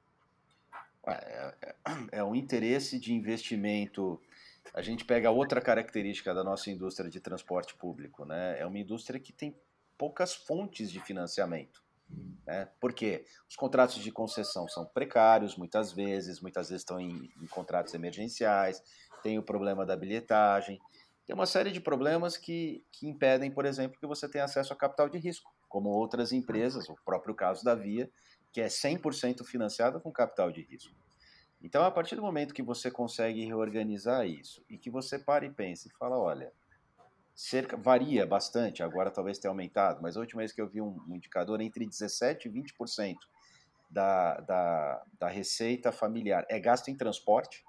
É, 1.07 1.55
é, 1.63 1.75
é 2.13 2.25
um 2.25 2.35
interesse 2.35 2.99
de 2.99 3.13
investimento. 3.13 4.21
A 4.73 4.83
gente 4.83 5.05
pega 5.05 5.31
outra 5.31 5.61
característica 5.61 6.35
da 6.35 6.43
nossa 6.43 6.71
indústria 6.71 7.11
de 7.11 7.21
transporte 7.21 7.75
público, 7.75 8.25
né? 8.25 8.59
É 8.59 8.67
uma 8.67 8.79
indústria 8.79 9.21
que 9.21 9.33
tem 9.33 9.57
poucas 9.97 10.35
fontes 10.35 10.91
de 10.91 11.01
financiamento. 11.01 11.83
Né? 12.47 12.69
Porque 12.81 13.25
os 13.49 13.57
contratos 13.57 13.97
de 13.97 14.11
concessão 14.11 14.69
são 14.69 14.85
precários, 14.85 15.57
muitas 15.57 15.93
vezes, 15.93 16.41
muitas 16.41 16.69
vezes 16.69 16.83
estão 16.83 17.01
em, 17.01 17.33
em 17.41 17.47
contratos 17.47 17.95
emergenciais, 17.95 18.83
tem 19.23 19.39
o 19.39 19.43
problema 19.43 19.87
da 19.87 19.97
bilhetagem, 19.97 20.81
tem 21.27 21.35
uma 21.35 21.47
série 21.47 21.71
de 21.71 21.81
problemas 21.81 22.37
que, 22.37 22.85
que 22.93 23.07
impedem, 23.07 23.51
por 23.51 23.65
exemplo, 23.65 23.99
que 23.99 24.07
você 24.07 24.29
tenha 24.29 24.45
acesso 24.45 24.73
a 24.73 24.77
capital 24.77 25.09
de 25.09 25.19
risco, 25.19 25.51
como 25.69 25.89
outras 25.89 26.33
empresas, 26.33 26.89
o 26.89 26.95
próprio 27.05 27.35
caso 27.35 27.65
da 27.65 27.75
Via, 27.75 28.11
que 28.53 28.61
é 28.61 28.67
100% 28.67 29.45
financiada 29.45 29.99
com 29.99 30.13
capital 30.13 30.53
de 30.53 30.63
risco. 30.63 30.95
Então, 31.63 31.83
a 31.83 31.91
partir 31.91 32.15
do 32.15 32.23
momento 32.23 32.53
que 32.53 32.63
você 32.63 32.91
consegue 32.91 33.45
reorganizar 33.45 34.27
isso 34.27 34.63
e 34.69 34.77
que 34.77 34.91
você 34.91 35.19
para 35.19 35.47
e 35.47 35.51
pensa 35.51 35.89
e 35.89 35.97
fala, 35.99 36.19
olha, 36.19 36.53
cerca, 37.35 37.77
varia 37.77 38.27
bastante, 38.27 38.83
agora 38.83 39.11
talvez 39.11 39.39
tenha 39.39 39.51
aumentado, 39.51 40.03
mas 40.03 40.17
a 40.17 40.21
última 40.21 40.41
vez 40.41 40.53
que 40.53 40.61
eu 40.61 40.69
vi 40.69 40.81
um, 40.81 40.97
um 41.09 41.17
indicador 41.17 41.61
entre 41.61 41.87
17% 41.87 42.45
e 42.45 42.51
20% 42.51 43.17
da, 43.91 44.41
da, 44.41 45.03
da 45.19 45.29
receita 45.29 45.91
familiar 45.91 46.45
é 46.51 46.61
gasto 46.61 46.89
em 46.89 46.97
transporte, 46.97 47.65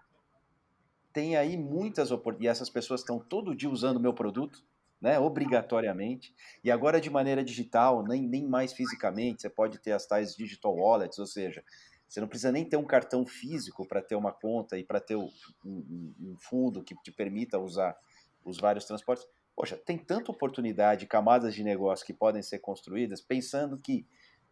tem 1.15 1.37
aí 1.37 1.55
muitas 1.55 2.11
oportunidades, 2.11 2.45
e 2.45 2.51
essas 2.51 2.69
pessoas 2.69 2.99
estão 2.99 3.17
todo 3.17 3.55
dia 3.55 3.69
usando 3.69 3.95
o 3.95 4.01
meu 4.01 4.13
produto, 4.13 4.61
né, 4.99 5.17
obrigatoriamente, 5.17 6.35
e 6.61 6.69
agora 6.69 6.99
de 6.99 7.09
maneira 7.09 7.41
digital, 7.41 8.03
nem, 8.03 8.27
nem 8.27 8.45
mais 8.45 8.73
fisicamente, 8.73 9.41
você 9.41 9.49
pode 9.49 9.79
ter 9.79 9.93
as 9.93 10.05
tais 10.05 10.35
digital 10.35 10.75
wallets, 10.75 11.17
ou 11.17 11.25
seja, 11.25 11.63
você 12.05 12.19
não 12.19 12.27
precisa 12.27 12.51
nem 12.51 12.65
ter 12.65 12.75
um 12.75 12.83
cartão 12.83 13.25
físico 13.25 13.87
para 13.87 14.01
ter 14.01 14.15
uma 14.15 14.33
conta 14.33 14.77
e 14.77 14.83
para 14.83 14.99
ter 14.99 15.15
um, 15.15 15.29
um, 15.65 16.13
um, 16.19 16.35
fundo 16.37 16.83
que 16.83 16.93
te 17.01 17.13
permita 17.13 17.57
usar 17.57 17.97
os 18.43 18.57
vários 18.57 18.83
transportes. 18.83 19.25
Poxa, 19.55 19.77
tem 19.77 19.97
tanta 19.97 20.31
oportunidade, 20.31 21.07
camadas 21.07 21.55
de 21.55 21.63
negócio 21.63 22.05
que 22.05 22.13
podem 22.13 22.43
ser 22.43 22.59
construídas, 22.59 23.21
pensando 23.21 23.77
que 23.77 24.05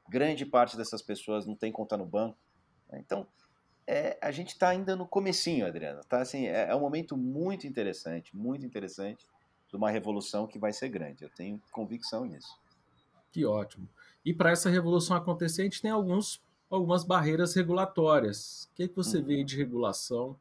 grande 0.09 0.45
parte 0.45 0.77
dessas 0.77 1.01
pessoas 1.01 1.45
não 1.45 1.55
tem 1.55 1.73
conta 1.73 1.97
no 1.97 2.05
banco. 2.05 2.37
Né? 2.89 2.99
Então, 3.01 3.27
é, 3.85 4.17
a 4.21 4.31
gente 4.31 4.49
está 4.49 4.69
ainda 4.69 4.95
no 4.95 5.07
comecinho, 5.07 5.65
Adriana. 5.65 6.01
Tá? 6.07 6.21
Assim, 6.21 6.47
é, 6.47 6.69
é 6.69 6.75
um 6.75 6.79
momento 6.79 7.17
muito 7.17 7.67
interessante, 7.67 8.35
muito 8.35 8.65
interessante 8.65 9.27
de 9.69 9.75
uma 9.75 9.89
revolução 9.89 10.47
que 10.47 10.59
vai 10.59 10.71
ser 10.71 10.89
grande. 10.89 11.23
Eu 11.23 11.29
tenho 11.29 11.61
convicção 11.71 12.25
nisso. 12.25 12.59
Que 13.31 13.45
ótimo. 13.45 13.87
E 14.23 14.33
para 14.33 14.51
essa 14.51 14.69
revolução 14.69 15.17
acontecer, 15.17 15.61
a 15.61 15.65
gente 15.65 15.81
tem 15.81 15.91
alguns, 15.91 16.41
algumas 16.69 17.03
barreiras 17.03 17.53
regulatórias. 17.55 18.69
O 18.71 18.75
que, 18.75 18.83
é 18.83 18.87
que 18.87 18.95
você 18.95 19.17
hum. 19.17 19.23
vê 19.25 19.43
de 19.43 19.57
regulação 19.57 20.39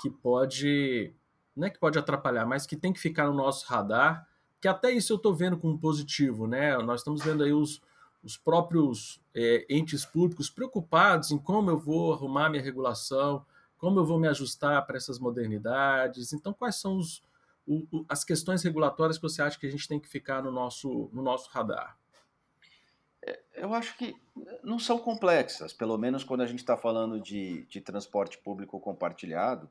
que 0.00 0.10
pode, 0.10 1.12
não 1.56 1.66
é 1.66 1.70
que 1.70 1.78
pode 1.78 1.98
atrapalhar, 1.98 2.46
mas 2.46 2.66
que 2.66 2.76
tem 2.76 2.92
que 2.92 3.00
ficar 3.00 3.26
no 3.26 3.34
nosso 3.34 3.66
radar? 3.66 4.28
Que 4.60 4.68
até 4.68 4.90
isso 4.92 5.12
eu 5.12 5.16
estou 5.16 5.34
vendo 5.34 5.56
como 5.56 5.78
positivo, 5.78 6.46
né? 6.46 6.76
Nós 6.78 7.00
estamos 7.00 7.24
vendo 7.24 7.42
aí 7.42 7.52
os, 7.52 7.80
os 8.22 8.36
próprios 8.36 9.20
é, 9.34 9.66
entes 9.68 10.04
públicos 10.04 10.50
preocupados 10.50 11.30
em 11.30 11.38
como 11.38 11.70
eu 11.70 11.78
vou 11.78 12.12
arrumar 12.12 12.50
minha 12.50 12.62
regulação, 12.62 13.44
como 13.78 13.98
eu 13.98 14.04
vou 14.04 14.18
me 14.18 14.28
ajustar 14.28 14.86
para 14.86 14.96
essas 14.96 15.18
modernidades. 15.18 16.32
Então, 16.32 16.52
quais 16.52 16.76
são 16.76 16.96
os, 16.96 17.22
o, 17.66 17.86
o, 17.90 18.04
as 18.08 18.22
questões 18.22 18.62
regulatórias 18.62 19.16
que 19.16 19.22
você 19.22 19.40
acha 19.40 19.58
que 19.58 19.66
a 19.66 19.70
gente 19.70 19.88
tem 19.88 19.98
que 19.98 20.08
ficar 20.08 20.42
no 20.42 20.50
nosso, 20.50 21.08
no 21.12 21.22
nosso 21.22 21.48
radar? 21.50 21.96
É, 23.22 23.40
eu 23.54 23.72
acho 23.72 23.96
que 23.96 24.14
não 24.62 24.78
são 24.78 24.98
complexas, 24.98 25.72
pelo 25.72 25.96
menos 25.96 26.22
quando 26.24 26.42
a 26.42 26.46
gente 26.46 26.60
está 26.60 26.76
falando 26.76 27.20
de, 27.20 27.64
de 27.66 27.80
transporte 27.80 28.38
público 28.38 28.78
compartilhado, 28.78 29.68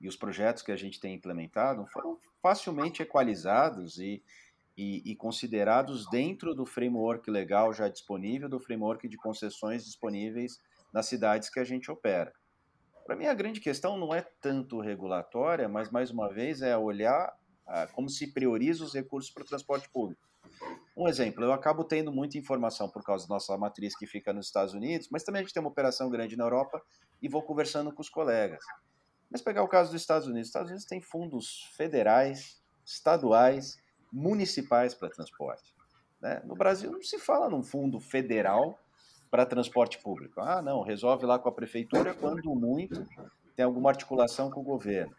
e 0.00 0.06
os 0.06 0.16
projetos 0.16 0.62
que 0.62 0.70
a 0.70 0.76
gente 0.76 1.00
tem 1.00 1.14
implementado 1.14 1.86
foram 1.86 2.18
facilmente 2.40 3.02
equalizados 3.02 3.98
e, 3.98 4.22
e, 4.78 5.02
e, 5.04 5.16
considerados 5.16 6.08
dentro 6.08 6.54
do 6.54 6.64
framework 6.64 7.28
legal 7.28 7.74
já 7.74 7.88
disponível, 7.88 8.48
do 8.48 8.60
framework 8.60 9.08
de 9.08 9.16
concessões 9.16 9.84
disponíveis 9.84 10.60
nas 10.94 11.06
cidades 11.06 11.50
que 11.50 11.58
a 11.58 11.64
gente 11.64 11.90
opera. 11.90 12.32
Para 13.04 13.16
mim, 13.16 13.26
a 13.26 13.34
grande 13.34 13.60
questão 13.60 13.98
não 13.98 14.14
é 14.14 14.22
tanto 14.40 14.78
regulatória, 14.78 15.68
mas, 15.68 15.90
mais 15.90 16.12
uma 16.12 16.32
vez, 16.32 16.62
é 16.62 16.78
olhar 16.78 17.36
como 17.92 18.08
se 18.08 18.32
prioriza 18.32 18.84
os 18.84 18.94
recursos 18.94 19.32
para 19.32 19.42
o 19.42 19.46
transporte 19.46 19.90
público. 19.90 20.22
Um 20.96 21.08
exemplo, 21.08 21.44
eu 21.44 21.52
acabo 21.52 21.82
tendo 21.82 22.12
muita 22.12 22.38
informação 22.38 22.88
por 22.88 23.02
causa 23.02 23.26
da 23.26 23.34
nossa 23.34 23.58
matriz 23.58 23.96
que 23.96 24.06
fica 24.06 24.32
nos 24.32 24.46
Estados 24.46 24.74
Unidos, 24.74 25.08
mas 25.10 25.24
também 25.24 25.40
a 25.40 25.42
gente 25.42 25.52
tem 25.52 25.60
uma 25.60 25.70
operação 25.70 26.08
grande 26.08 26.36
na 26.36 26.44
Europa 26.44 26.80
e 27.20 27.28
vou 27.28 27.42
conversando 27.42 27.92
com 27.92 28.00
os 28.00 28.08
colegas. 28.08 28.62
Mas 29.28 29.42
pegar 29.42 29.64
o 29.64 29.68
caso 29.68 29.90
dos 29.90 30.00
Estados 30.00 30.28
Unidos, 30.28 30.46
os 30.46 30.50
Estados 30.50 30.70
Unidos 30.70 30.86
tem 30.86 31.02
fundos 31.02 31.68
federais, 31.76 32.62
estaduais 32.84 33.76
municipais 34.12 34.94
para 34.94 35.08
transporte. 35.08 35.74
Né? 36.20 36.42
No 36.44 36.54
Brasil 36.54 36.90
não 36.90 37.02
se 37.02 37.18
fala 37.18 37.48
num 37.48 37.62
fundo 37.62 38.00
federal 38.00 38.78
para 39.30 39.46
transporte 39.46 39.98
público. 39.98 40.40
Ah, 40.40 40.62
não, 40.62 40.82
resolve 40.82 41.26
lá 41.26 41.38
com 41.38 41.48
a 41.48 41.52
prefeitura 41.52 42.14
quando 42.14 42.54
muito 42.54 43.06
tem 43.54 43.64
alguma 43.64 43.90
articulação 43.90 44.50
com 44.50 44.60
o 44.60 44.64
governo. 44.64 45.14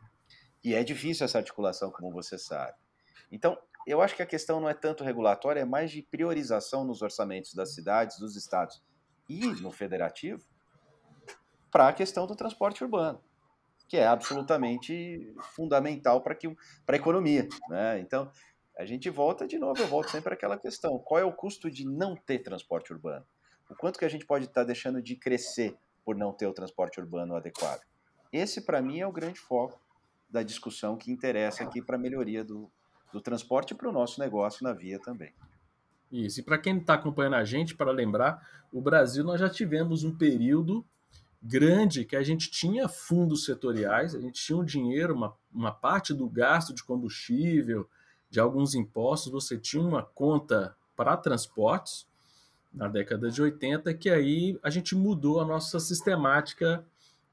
E 0.63 0.73
é 0.73 0.83
difícil 0.83 1.25
essa 1.25 1.37
articulação, 1.37 1.91
como 1.91 2.11
você 2.11 2.37
sabe. 2.37 2.77
Então, 3.31 3.57
eu 3.85 4.01
acho 4.01 4.15
que 4.15 4.21
a 4.21 4.25
questão 4.25 4.59
não 4.59 4.69
é 4.69 4.73
tanto 4.73 5.03
regulatória, 5.03 5.61
é 5.61 5.65
mais 5.65 5.91
de 5.91 6.01
priorização 6.01 6.83
nos 6.83 7.01
orçamentos 7.01 7.53
das 7.53 7.73
cidades, 7.73 8.19
dos 8.19 8.35
estados 8.35 8.81
e 9.27 9.45
no 9.61 9.71
federativo 9.71 10.43
para 11.71 11.87
a 11.87 11.93
questão 11.93 12.25
do 12.25 12.35
transporte 12.35 12.83
urbano, 12.83 13.21
que 13.87 13.97
é 13.97 14.07
absolutamente 14.07 15.33
fundamental 15.55 16.21
para 16.21 16.37
a 16.87 16.95
economia. 16.95 17.47
Né? 17.69 17.99
Então, 17.99 18.31
a 18.79 18.85
gente 18.85 19.09
volta 19.09 19.45
de 19.45 19.59
novo, 19.59 19.81
eu 19.81 19.87
volto 19.87 20.09
sempre 20.09 20.33
àquela 20.33 20.57
questão: 20.57 20.97
qual 20.99 21.19
é 21.19 21.25
o 21.25 21.33
custo 21.33 21.69
de 21.69 21.85
não 21.85 22.15
ter 22.15 22.39
transporte 22.39 22.93
urbano? 22.93 23.25
O 23.69 23.75
quanto 23.75 23.99
que 23.99 24.05
a 24.05 24.09
gente 24.09 24.25
pode 24.25 24.45
estar 24.45 24.61
tá 24.61 24.67
deixando 24.67 25.01
de 25.01 25.17
crescer 25.17 25.75
por 26.05 26.15
não 26.15 26.31
ter 26.31 26.47
o 26.47 26.53
transporte 26.53 26.97
urbano 26.97 27.35
adequado? 27.35 27.81
Esse, 28.31 28.61
para 28.61 28.81
mim, 28.81 29.01
é 29.01 29.05
o 29.05 29.11
grande 29.11 29.37
foco 29.37 29.77
da 30.29 30.41
discussão 30.41 30.95
que 30.95 31.11
interessa 31.11 31.61
aqui 31.61 31.81
para 31.81 31.97
a 31.97 31.99
melhoria 31.99 32.41
do, 32.41 32.71
do 33.11 33.19
transporte 33.19 33.71
e 33.71 33.75
para 33.75 33.89
o 33.89 33.91
nosso 33.91 34.17
negócio 34.17 34.63
na 34.63 34.71
via 34.71 34.97
também. 34.97 35.33
Isso, 36.09 36.39
e 36.39 36.43
para 36.43 36.57
quem 36.57 36.77
está 36.77 36.93
acompanhando 36.93 37.35
a 37.35 37.43
gente, 37.43 37.75
para 37.75 37.91
lembrar, 37.91 38.47
o 38.71 38.79
Brasil 38.79 39.25
nós 39.25 39.41
já 39.41 39.49
tivemos 39.49 40.05
um 40.05 40.15
período 40.15 40.85
grande 41.43 42.05
que 42.05 42.15
a 42.15 42.23
gente 42.23 42.49
tinha 42.49 42.87
fundos 42.87 43.43
setoriais, 43.43 44.15
a 44.15 44.21
gente 44.21 44.41
tinha 44.41 44.57
um 44.57 44.63
dinheiro, 44.63 45.13
uma, 45.13 45.35
uma 45.53 45.71
parte 45.71 46.13
do 46.13 46.29
gasto 46.29 46.73
de 46.73 46.83
combustível, 46.83 47.89
de 48.29 48.39
alguns 48.39 48.75
impostos, 48.75 49.31
você 49.31 49.57
tinha 49.57 49.81
uma 49.81 50.03
conta 50.03 50.75
para 50.95 51.17
transportes 51.17 52.05
na 52.73 52.87
década 52.87 53.31
de 53.31 53.41
80, 53.41 53.93
que 53.95 54.09
aí 54.09 54.59
a 54.61 54.69
gente 54.69 54.95
mudou 54.95 55.39
a 55.39 55.45
nossa 55.45 55.79
sistemática 55.79 56.85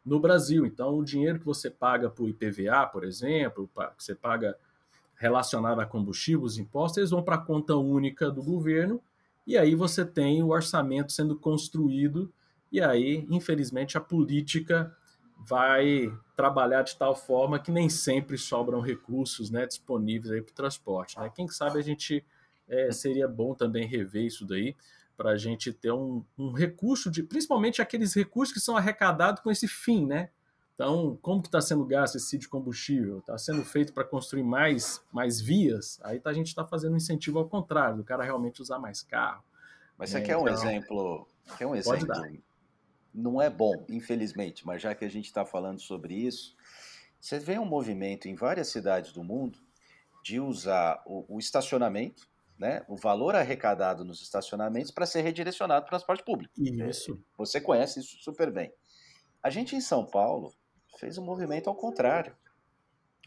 no 0.04 0.18
Brasil. 0.18 0.64
Então, 0.64 0.96
o 0.96 1.04
dinheiro 1.04 1.38
que 1.38 1.44
você 1.44 1.68
paga 1.68 2.08
por 2.08 2.28
IPVA, 2.28 2.86
por 2.86 3.04
exemplo, 3.04 3.68
que 3.96 4.04
você 4.04 4.14
paga 4.14 4.56
relacionado 5.16 5.80
a 5.80 5.86
combustível, 5.86 6.42
os 6.42 6.58
impostos, 6.58 6.98
eles 6.98 7.10
vão 7.10 7.22
para 7.22 7.36
a 7.36 7.40
conta 7.40 7.74
única 7.74 8.30
do 8.30 8.42
governo 8.42 9.00
e 9.46 9.56
aí 9.56 9.74
você 9.74 10.04
tem 10.04 10.42
o 10.42 10.48
orçamento 10.48 11.12
sendo 11.12 11.36
construído 11.36 12.32
e 12.70 12.80
aí, 12.80 13.26
infelizmente, 13.30 13.96
a 13.96 14.00
política 14.00 14.95
vai 15.36 16.12
trabalhar 16.34 16.82
de 16.82 16.96
tal 16.96 17.14
forma 17.14 17.58
que 17.58 17.70
nem 17.70 17.88
sempre 17.88 18.38
sobram 18.38 18.80
recursos 18.80 19.50
né, 19.50 19.66
disponíveis 19.66 20.42
para 20.42 20.50
o 20.50 20.54
transporte. 20.54 21.18
Né? 21.18 21.30
Quem 21.34 21.46
sabe 21.48 21.78
a 21.78 21.82
gente 21.82 22.24
é, 22.68 22.90
seria 22.90 23.28
bom 23.28 23.54
também 23.54 23.86
rever 23.86 24.24
isso 24.24 24.46
daí 24.46 24.74
para 25.16 25.30
a 25.30 25.36
gente 25.36 25.72
ter 25.72 25.92
um, 25.92 26.22
um, 26.36 26.52
recurso 26.52 27.10
de, 27.10 27.22
principalmente 27.22 27.80
aqueles 27.80 28.14
recursos 28.14 28.52
que 28.52 28.60
são 28.60 28.76
arrecadados 28.76 29.42
com 29.42 29.50
esse 29.50 29.66
fim, 29.66 30.04
né? 30.04 30.28
Então, 30.74 31.18
como 31.22 31.40
que 31.40 31.48
está 31.48 31.58
sendo 31.58 31.86
gasto 31.86 32.16
esse 32.16 32.36
de 32.36 32.46
combustível? 32.46 33.20
Está 33.20 33.38
sendo 33.38 33.64
feito 33.64 33.94
para 33.94 34.04
construir 34.04 34.42
mais, 34.42 35.02
mais 35.10 35.40
vias? 35.40 35.98
Aí 36.02 36.20
tá, 36.20 36.28
a 36.28 36.34
gente 36.34 36.48
está 36.48 36.66
fazendo 36.66 36.92
um 36.92 36.96
incentivo 36.98 37.38
ao 37.38 37.48
contrário, 37.48 37.96
do 37.96 38.04
cara 38.04 38.22
realmente 38.22 38.60
usar 38.60 38.78
mais 38.78 39.00
carro. 39.00 39.42
Mas 39.96 40.10
você 40.10 40.18
é, 40.18 40.20
quer 40.20 40.36
um 40.36 40.42
então, 40.42 40.52
exemplo? 40.52 41.28
Quer 41.56 41.66
um 41.66 41.74
exemplo? 41.74 42.14
Não 43.16 43.40
é 43.40 43.48
bom, 43.48 43.84
infelizmente, 43.88 44.66
mas 44.66 44.82
já 44.82 44.94
que 44.94 45.04
a 45.04 45.08
gente 45.08 45.24
está 45.24 45.44
falando 45.44 45.80
sobre 45.80 46.14
isso, 46.14 46.54
você 47.20 47.38
vê 47.38 47.58
um 47.58 47.64
movimento 47.64 48.28
em 48.28 48.34
várias 48.34 48.68
cidades 48.68 49.12
do 49.12 49.24
mundo 49.24 49.58
de 50.22 50.38
usar 50.38 51.02
o, 51.06 51.36
o 51.36 51.38
estacionamento 51.38 52.28
né, 52.58 52.82
o 52.88 52.96
valor 52.96 53.34
arrecadado 53.34 54.04
nos 54.04 54.22
estacionamentos 54.22 54.90
para 54.90 55.06
ser 55.06 55.20
redirecionado 55.20 55.82
para 55.82 55.88
o 55.88 55.90
transporte 55.90 56.24
público. 56.24 56.52
Isso. 56.58 57.22
Você 57.36 57.60
conhece 57.60 58.00
isso 58.00 58.16
super 58.20 58.50
bem. 58.50 58.72
A 59.42 59.50
gente 59.50 59.76
em 59.76 59.80
São 59.80 60.06
Paulo 60.06 60.54
fez 60.98 61.18
um 61.18 61.24
movimento 61.24 61.68
ao 61.68 61.76
contrário. 61.76 62.34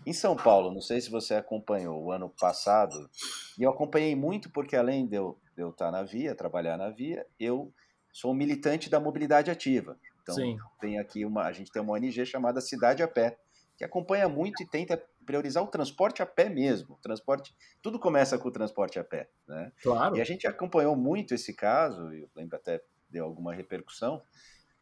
Em 0.05 0.13
São 0.13 0.35
Paulo, 0.35 0.73
não 0.73 0.81
sei 0.81 1.01
se 1.01 1.09
você 1.09 1.35
acompanhou 1.35 2.01
o 2.01 2.11
ano 2.11 2.29
passado, 2.29 3.09
e 3.57 3.63
eu 3.63 3.69
acompanhei 3.69 4.15
muito 4.15 4.49
porque 4.49 4.75
além 4.75 5.05
de 5.05 5.17
eu, 5.17 5.37
de 5.55 5.61
eu 5.61 5.69
estar 5.69 5.91
na 5.91 6.03
Via, 6.03 6.33
trabalhar 6.33 6.77
na 6.77 6.89
Via, 6.89 7.25
eu 7.39 7.71
sou 8.11 8.31
um 8.31 8.35
militante 8.35 8.89
da 8.89 8.99
mobilidade 8.99 9.51
ativa. 9.51 9.97
Então, 10.21 10.35
Sim. 10.35 10.57
tem 10.79 10.99
aqui 10.99 11.25
uma, 11.25 11.43
a 11.43 11.51
gente 11.51 11.71
tem 11.71 11.81
uma 11.81 11.93
ONG 11.93 12.25
chamada 12.25 12.61
Cidade 12.61 13.01
a 13.01 13.07
Pé, 13.07 13.37
que 13.77 13.83
acompanha 13.83 14.27
muito 14.27 14.61
e 14.61 14.65
tenta 14.65 15.01
priorizar 15.25 15.63
o 15.63 15.67
transporte 15.67 16.21
a 16.21 16.25
pé 16.25 16.49
mesmo. 16.49 16.97
Transporte, 17.01 17.55
tudo 17.81 17.99
começa 17.99 18.37
com 18.37 18.49
o 18.49 18.51
transporte 18.51 18.99
a 18.99 19.03
pé, 19.03 19.29
né? 19.47 19.71
Claro. 19.81 20.17
E 20.17 20.21
a 20.21 20.23
gente 20.23 20.45
acompanhou 20.47 20.95
muito 20.95 21.33
esse 21.33 21.53
caso, 21.53 22.11
eu 22.11 22.29
lembro 22.35 22.57
até 22.57 22.81
deu 23.09 23.25
alguma 23.25 23.53
repercussão, 23.53 24.21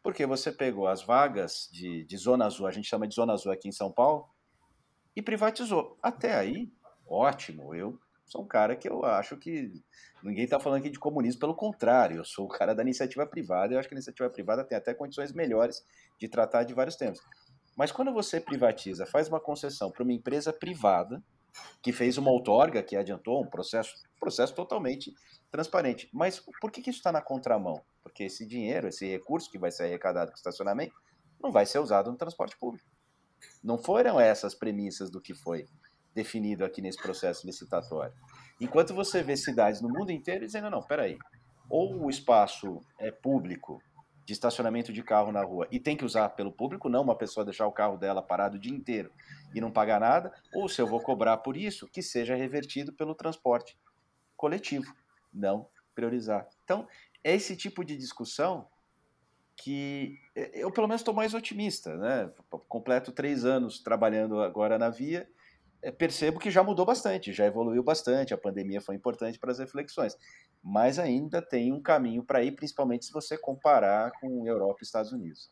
porque 0.02 0.26
você 0.26 0.50
pegou 0.50 0.86
as 0.86 1.02
vagas 1.02 1.68
de, 1.72 2.04
de 2.04 2.16
zona 2.16 2.46
azul, 2.46 2.66
a 2.66 2.70
gente 2.70 2.88
chama 2.88 3.06
de 3.06 3.14
zona 3.14 3.34
azul 3.34 3.52
aqui 3.52 3.68
em 3.68 3.72
São 3.72 3.92
Paulo, 3.92 4.28
e 5.14 5.22
privatizou. 5.22 5.98
Até 6.02 6.34
aí, 6.34 6.72
ótimo. 7.06 7.74
Eu 7.74 7.98
sou 8.28 8.42
um 8.42 8.46
cara 8.46 8.76
que 8.76 8.88
eu 8.88 9.04
acho 9.04 9.36
que 9.36 9.72
ninguém 10.22 10.44
está 10.44 10.60
falando 10.60 10.80
aqui 10.80 10.90
de 10.90 10.98
comunismo, 10.98 11.40
pelo 11.40 11.54
contrário, 11.54 12.18
eu 12.18 12.24
sou 12.24 12.44
o 12.44 12.48
cara 12.48 12.74
da 12.74 12.82
iniciativa 12.82 13.26
privada. 13.26 13.74
Eu 13.74 13.78
acho 13.78 13.88
que 13.88 13.94
a 13.94 13.96
iniciativa 13.96 14.28
privada 14.30 14.62
tem 14.62 14.76
até 14.76 14.94
condições 14.94 15.32
melhores 15.32 15.84
de 16.18 16.28
tratar 16.28 16.64
de 16.64 16.74
vários 16.74 16.94
temas. 16.94 17.18
Mas 17.76 17.90
quando 17.90 18.12
você 18.12 18.40
privatiza, 18.40 19.06
faz 19.06 19.28
uma 19.28 19.40
concessão 19.40 19.90
para 19.90 20.02
uma 20.02 20.12
empresa 20.12 20.52
privada, 20.52 21.22
que 21.82 21.92
fez 21.92 22.18
uma 22.18 22.30
outorga, 22.30 22.82
que 22.82 22.96
adiantou 22.96 23.42
um 23.42 23.46
processo, 23.46 23.94
processo 24.20 24.54
totalmente 24.54 25.14
transparente. 25.50 26.08
Mas 26.12 26.40
por 26.60 26.70
que, 26.70 26.82
que 26.82 26.90
isso 26.90 26.98
está 26.98 27.10
na 27.10 27.22
contramão? 27.22 27.80
Porque 28.02 28.24
esse 28.24 28.46
dinheiro, 28.46 28.88
esse 28.88 29.06
recurso 29.06 29.50
que 29.50 29.58
vai 29.58 29.70
ser 29.70 29.84
arrecadado 29.84 30.30
com 30.30 30.36
estacionamento, 30.36 30.94
não 31.40 31.50
vai 31.50 31.64
ser 31.66 31.78
usado 31.78 32.10
no 32.10 32.16
transporte 32.16 32.56
público. 32.58 32.86
Não 33.62 33.78
foram 33.78 34.20
essas 34.20 34.54
premissas 34.54 35.10
do 35.10 35.20
que 35.20 35.34
foi 35.34 35.66
definido 36.18 36.64
aqui 36.64 36.82
nesse 36.82 37.00
processo 37.00 37.46
licitatório. 37.46 38.12
Enquanto 38.60 38.92
você 38.92 39.22
vê 39.22 39.36
cidades 39.36 39.80
no 39.80 39.88
mundo 39.88 40.10
inteiro 40.10 40.44
dizendo, 40.44 40.68
não, 40.68 40.82
peraí, 40.82 41.16
ou 41.70 42.04
o 42.04 42.10
espaço 42.10 42.80
é 42.98 43.12
público 43.12 43.80
de 44.24 44.32
estacionamento 44.32 44.92
de 44.92 45.00
carro 45.00 45.30
na 45.30 45.44
rua 45.44 45.68
e 45.70 45.78
tem 45.78 45.96
que 45.96 46.04
usar 46.04 46.28
pelo 46.30 46.50
público, 46.50 46.88
não 46.88 47.02
uma 47.02 47.16
pessoa 47.16 47.44
deixar 47.44 47.68
o 47.68 47.72
carro 47.72 47.96
dela 47.96 48.20
parado 48.20 48.56
o 48.56 48.60
dia 48.60 48.74
inteiro 48.74 49.12
e 49.54 49.60
não 49.60 49.70
pagar 49.70 50.00
nada, 50.00 50.32
ou 50.52 50.68
se 50.68 50.82
eu 50.82 50.88
vou 50.88 51.00
cobrar 51.00 51.36
por 51.38 51.56
isso, 51.56 51.86
que 51.86 52.02
seja 52.02 52.34
revertido 52.34 52.92
pelo 52.92 53.14
transporte 53.14 53.78
coletivo, 54.36 54.92
não 55.32 55.68
priorizar. 55.94 56.48
Então, 56.64 56.88
é 57.22 57.34
esse 57.34 57.56
tipo 57.56 57.84
de 57.84 57.96
discussão 57.96 58.68
que 59.56 60.18
eu, 60.52 60.70
pelo 60.72 60.88
menos, 60.88 61.00
estou 61.00 61.14
mais 61.14 61.32
otimista. 61.32 61.96
Né? 61.96 62.30
Completo 62.68 63.12
três 63.12 63.44
anos 63.44 63.80
trabalhando 63.80 64.40
agora 64.40 64.78
na 64.78 64.90
Via 64.90 65.28
percebo 65.96 66.38
que 66.38 66.50
já 66.50 66.62
mudou 66.62 66.84
bastante, 66.84 67.32
já 67.32 67.46
evoluiu 67.46 67.82
bastante, 67.82 68.34
a 68.34 68.38
pandemia 68.38 68.80
foi 68.80 68.96
importante 68.96 69.38
para 69.38 69.52
as 69.52 69.58
reflexões, 69.58 70.16
mas 70.62 70.98
ainda 70.98 71.40
tem 71.40 71.72
um 71.72 71.80
caminho 71.80 72.22
para 72.24 72.42
ir, 72.42 72.52
principalmente 72.52 73.06
se 73.06 73.12
você 73.12 73.38
comparar 73.38 74.12
com 74.20 74.46
Europa 74.46 74.78
e 74.82 74.84
Estados 74.84 75.12
Unidos. 75.12 75.50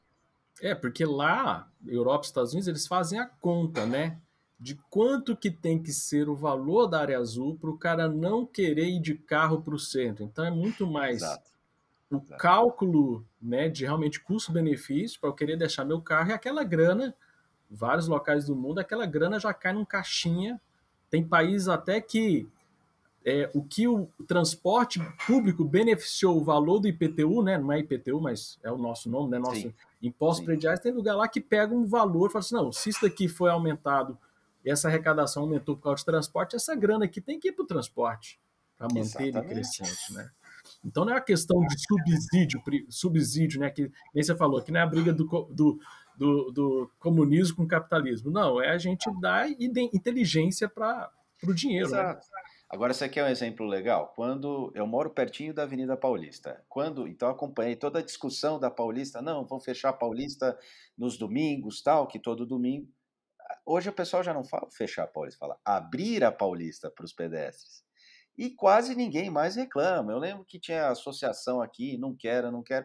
É, 0.60 0.74
porque 0.74 1.04
lá, 1.04 1.70
Europa 1.86 2.24
e 2.24 2.26
Estados 2.26 2.52
Unidos, 2.52 2.68
eles 2.68 2.86
fazem 2.86 3.18
a 3.18 3.26
conta, 3.26 3.84
né? 3.86 4.18
De 4.58 4.74
quanto 4.88 5.36
que 5.36 5.50
tem 5.50 5.82
que 5.82 5.92
ser 5.92 6.28
o 6.28 6.34
valor 6.34 6.86
da 6.86 7.00
área 7.00 7.18
azul 7.18 7.58
para 7.58 7.70
o 7.70 7.78
cara 7.78 8.08
não 8.08 8.46
querer 8.46 8.86
ir 8.86 9.00
de 9.00 9.14
carro 9.14 9.60
para 9.60 9.74
o 9.74 9.78
centro. 9.78 10.24
Então 10.24 10.44
é 10.44 10.50
muito 10.50 10.86
mais 10.86 11.16
Exato. 11.16 11.50
o 12.10 12.16
Exato. 12.16 12.40
cálculo 12.40 13.26
né, 13.40 13.68
de 13.68 13.84
realmente 13.84 14.18
custo-benefício 14.18 15.20
para 15.20 15.28
eu 15.28 15.34
querer 15.34 15.58
deixar 15.58 15.84
meu 15.84 16.00
carro 16.00 16.30
e 16.30 16.32
aquela 16.32 16.64
grana 16.64 17.14
vários 17.70 18.08
locais 18.08 18.46
do 18.46 18.54
mundo, 18.54 18.78
aquela 18.78 19.06
grana 19.06 19.38
já 19.38 19.52
cai 19.52 19.72
num 19.72 19.84
caixinha. 19.84 20.60
Tem 21.10 21.24
países 21.24 21.68
até 21.68 22.00
que 22.00 22.48
é, 23.24 23.50
o 23.52 23.62
que 23.62 23.88
o 23.88 24.08
transporte 24.28 25.00
público 25.26 25.64
beneficiou 25.64 26.40
o 26.40 26.44
valor 26.44 26.78
do 26.78 26.86
IPTU, 26.86 27.42
né? 27.42 27.58
Não 27.58 27.72
é 27.72 27.80
IPTU, 27.80 28.20
mas 28.20 28.56
é 28.62 28.70
o 28.70 28.78
nosso 28.78 29.10
nome, 29.10 29.30
né? 29.30 29.38
Nosso 29.38 29.62
Sim. 29.62 29.74
imposto 30.00 30.44
prediais, 30.44 30.78
tem 30.78 30.92
lugar 30.92 31.16
lá 31.16 31.26
que 31.26 31.40
pega 31.40 31.74
um 31.74 31.84
valor 31.84 32.28
e 32.28 32.32
fala 32.32 32.44
assim: 32.44 32.54
não, 32.54 32.70
se 32.70 32.88
isso 32.88 33.02
daqui 33.02 33.26
foi 33.26 33.50
aumentado, 33.50 34.16
essa 34.64 34.86
arrecadação 34.86 35.42
aumentou 35.42 35.76
por 35.76 35.82
causa 35.82 36.02
do 36.02 36.06
transporte, 36.06 36.54
essa 36.54 36.74
grana 36.76 37.04
aqui 37.04 37.20
tem 37.20 37.38
que 37.40 37.48
ir 37.48 37.52
para 37.52 37.64
o 37.64 37.66
transporte 37.66 38.38
para 38.78 38.86
manter 38.86 39.00
Exatamente. 39.00 39.38
ele 39.38 39.44
crescente, 39.44 40.12
né? 40.12 40.30
Então 40.84 41.04
não 41.04 41.12
é 41.12 41.16
a 41.16 41.20
questão 41.20 41.58
de 41.66 41.76
subsídio, 41.80 42.62
subsídio, 42.88 43.60
né? 43.60 43.70
Que 43.70 43.90
nem 44.14 44.22
você 44.22 44.36
falou, 44.36 44.62
que 44.62 44.70
não 44.70 44.78
é 44.78 44.82
a 44.84 44.86
briga 44.86 45.12
do, 45.12 45.24
do, 45.50 45.80
do, 46.16 46.50
do 46.50 46.90
comunismo 46.98 47.56
com 47.56 47.62
o 47.64 47.68
capitalismo. 47.68 48.30
Não, 48.30 48.60
é 48.60 48.70
a 48.70 48.78
gente 48.78 49.08
dar 49.20 49.48
inteligência 49.50 50.68
para 50.68 51.10
o 51.44 51.54
dinheiro. 51.54 51.90
Né? 51.90 51.98
Exato. 51.98 52.26
Né? 52.26 52.42
Agora, 52.68 52.92
você 52.92 53.08
quer 53.08 53.22
um 53.22 53.28
exemplo 53.28 53.64
legal? 53.64 54.12
Quando 54.16 54.72
eu 54.74 54.86
moro 54.88 55.10
pertinho 55.10 55.54
da 55.54 55.62
Avenida 55.62 55.96
Paulista, 55.96 56.64
quando 56.68 57.06
então 57.06 57.28
acompanhei 57.28 57.76
toda 57.76 58.00
a 58.00 58.02
discussão 58.02 58.58
da 58.58 58.68
Paulista, 58.68 59.22
não, 59.22 59.46
vão 59.46 59.60
fechar 59.60 59.90
a 59.90 59.92
Paulista 59.92 60.58
nos 60.98 61.16
domingos, 61.16 61.80
tal, 61.80 62.08
que 62.08 62.18
todo 62.18 62.44
domingo. 62.44 62.88
Hoje 63.64 63.88
o 63.88 63.92
pessoal 63.92 64.24
já 64.24 64.34
não 64.34 64.44
fala 64.44 64.68
fechar 64.72 65.04
a 65.04 65.06
Paulista, 65.06 65.38
fala 65.38 65.56
abrir 65.64 66.24
a 66.24 66.32
Paulista 66.32 66.90
para 66.90 67.04
os 67.04 67.12
pedestres. 67.12 67.84
e 68.36 68.50
quase 68.50 68.94
ninguém 68.94 69.30
mais 69.30 69.56
reclama. 69.56 70.12
Eu 70.12 70.18
lembro 70.18 70.44
que 70.44 70.58
tinha 70.58 70.88
associação 70.88 71.62
aqui, 71.62 71.96
não 71.96 72.14
quero, 72.14 72.50
não 72.50 72.62
quero. 72.62 72.84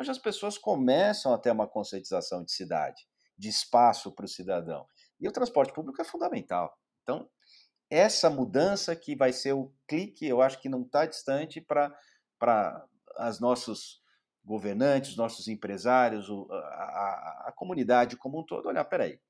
Hoje 0.00 0.10
as 0.12 0.18
pessoas 0.18 0.56
começam 0.56 1.32
a 1.34 1.38
ter 1.38 1.50
uma 1.50 1.66
conscientização 1.66 2.44
de 2.44 2.52
cidade, 2.52 3.06
de 3.36 3.48
espaço 3.48 4.12
para 4.12 4.24
o 4.24 4.28
cidadão. 4.28 4.86
E 5.20 5.26
o 5.26 5.32
transporte 5.32 5.72
público 5.72 6.00
é 6.00 6.04
fundamental. 6.04 6.78
Então, 7.02 7.28
essa 7.90 8.30
mudança 8.30 8.94
que 8.94 9.16
vai 9.16 9.32
ser 9.32 9.54
o 9.54 9.72
clique, 9.88 10.24
eu 10.24 10.40
acho 10.40 10.60
que 10.60 10.68
não 10.68 10.82
está 10.82 11.04
distante 11.04 11.60
para 11.60 12.86
as 13.16 13.40
nossos 13.40 14.00
governantes, 14.44 15.16
nossos 15.16 15.48
empresários, 15.48 16.28
a, 16.30 16.54
a, 16.54 17.44
a, 17.48 17.52
comunidade 17.52 18.16
como 18.16 18.40
um 18.40 18.44
todo, 18.44 18.66
olhar, 18.66 18.84
peraí, 18.84 19.20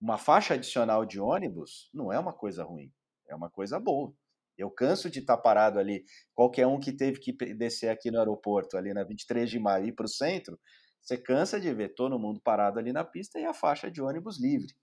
uma 0.00 0.18
faixa 0.18 0.54
adicional 0.54 1.04
de 1.04 1.20
ônibus 1.20 1.90
não 1.92 2.12
é 2.12 2.18
uma 2.18 2.32
coisa 2.32 2.64
ruim, 2.64 2.92
é 3.28 3.34
uma 3.34 3.50
coisa 3.50 3.78
boa. 3.78 4.14
Eu 4.56 4.70
canso 4.70 5.10
de 5.10 5.20
estar 5.20 5.36
parado 5.36 5.78
ali. 5.78 6.04
Qualquer 6.34 6.66
um 6.66 6.80
que 6.80 6.92
teve 6.92 7.20
que 7.20 7.32
descer 7.54 7.88
aqui 7.88 8.10
no 8.10 8.18
aeroporto, 8.18 8.76
ali 8.76 8.92
na 8.94 9.04
23 9.04 9.48
de 9.48 9.58
maio, 9.58 9.86
ir 9.86 9.92
para 9.92 10.06
o 10.06 10.08
centro, 10.08 10.58
você 11.00 11.16
cansa 11.16 11.60
de 11.60 11.72
ver 11.72 11.94
todo 11.94 12.18
mundo 12.18 12.40
parado 12.40 12.78
ali 12.78 12.92
na 12.92 13.04
pista 13.04 13.38
e 13.38 13.44
a 13.44 13.54
faixa 13.54 13.90
de 13.90 14.00
ônibus 14.00 14.40
livre. 14.40 14.74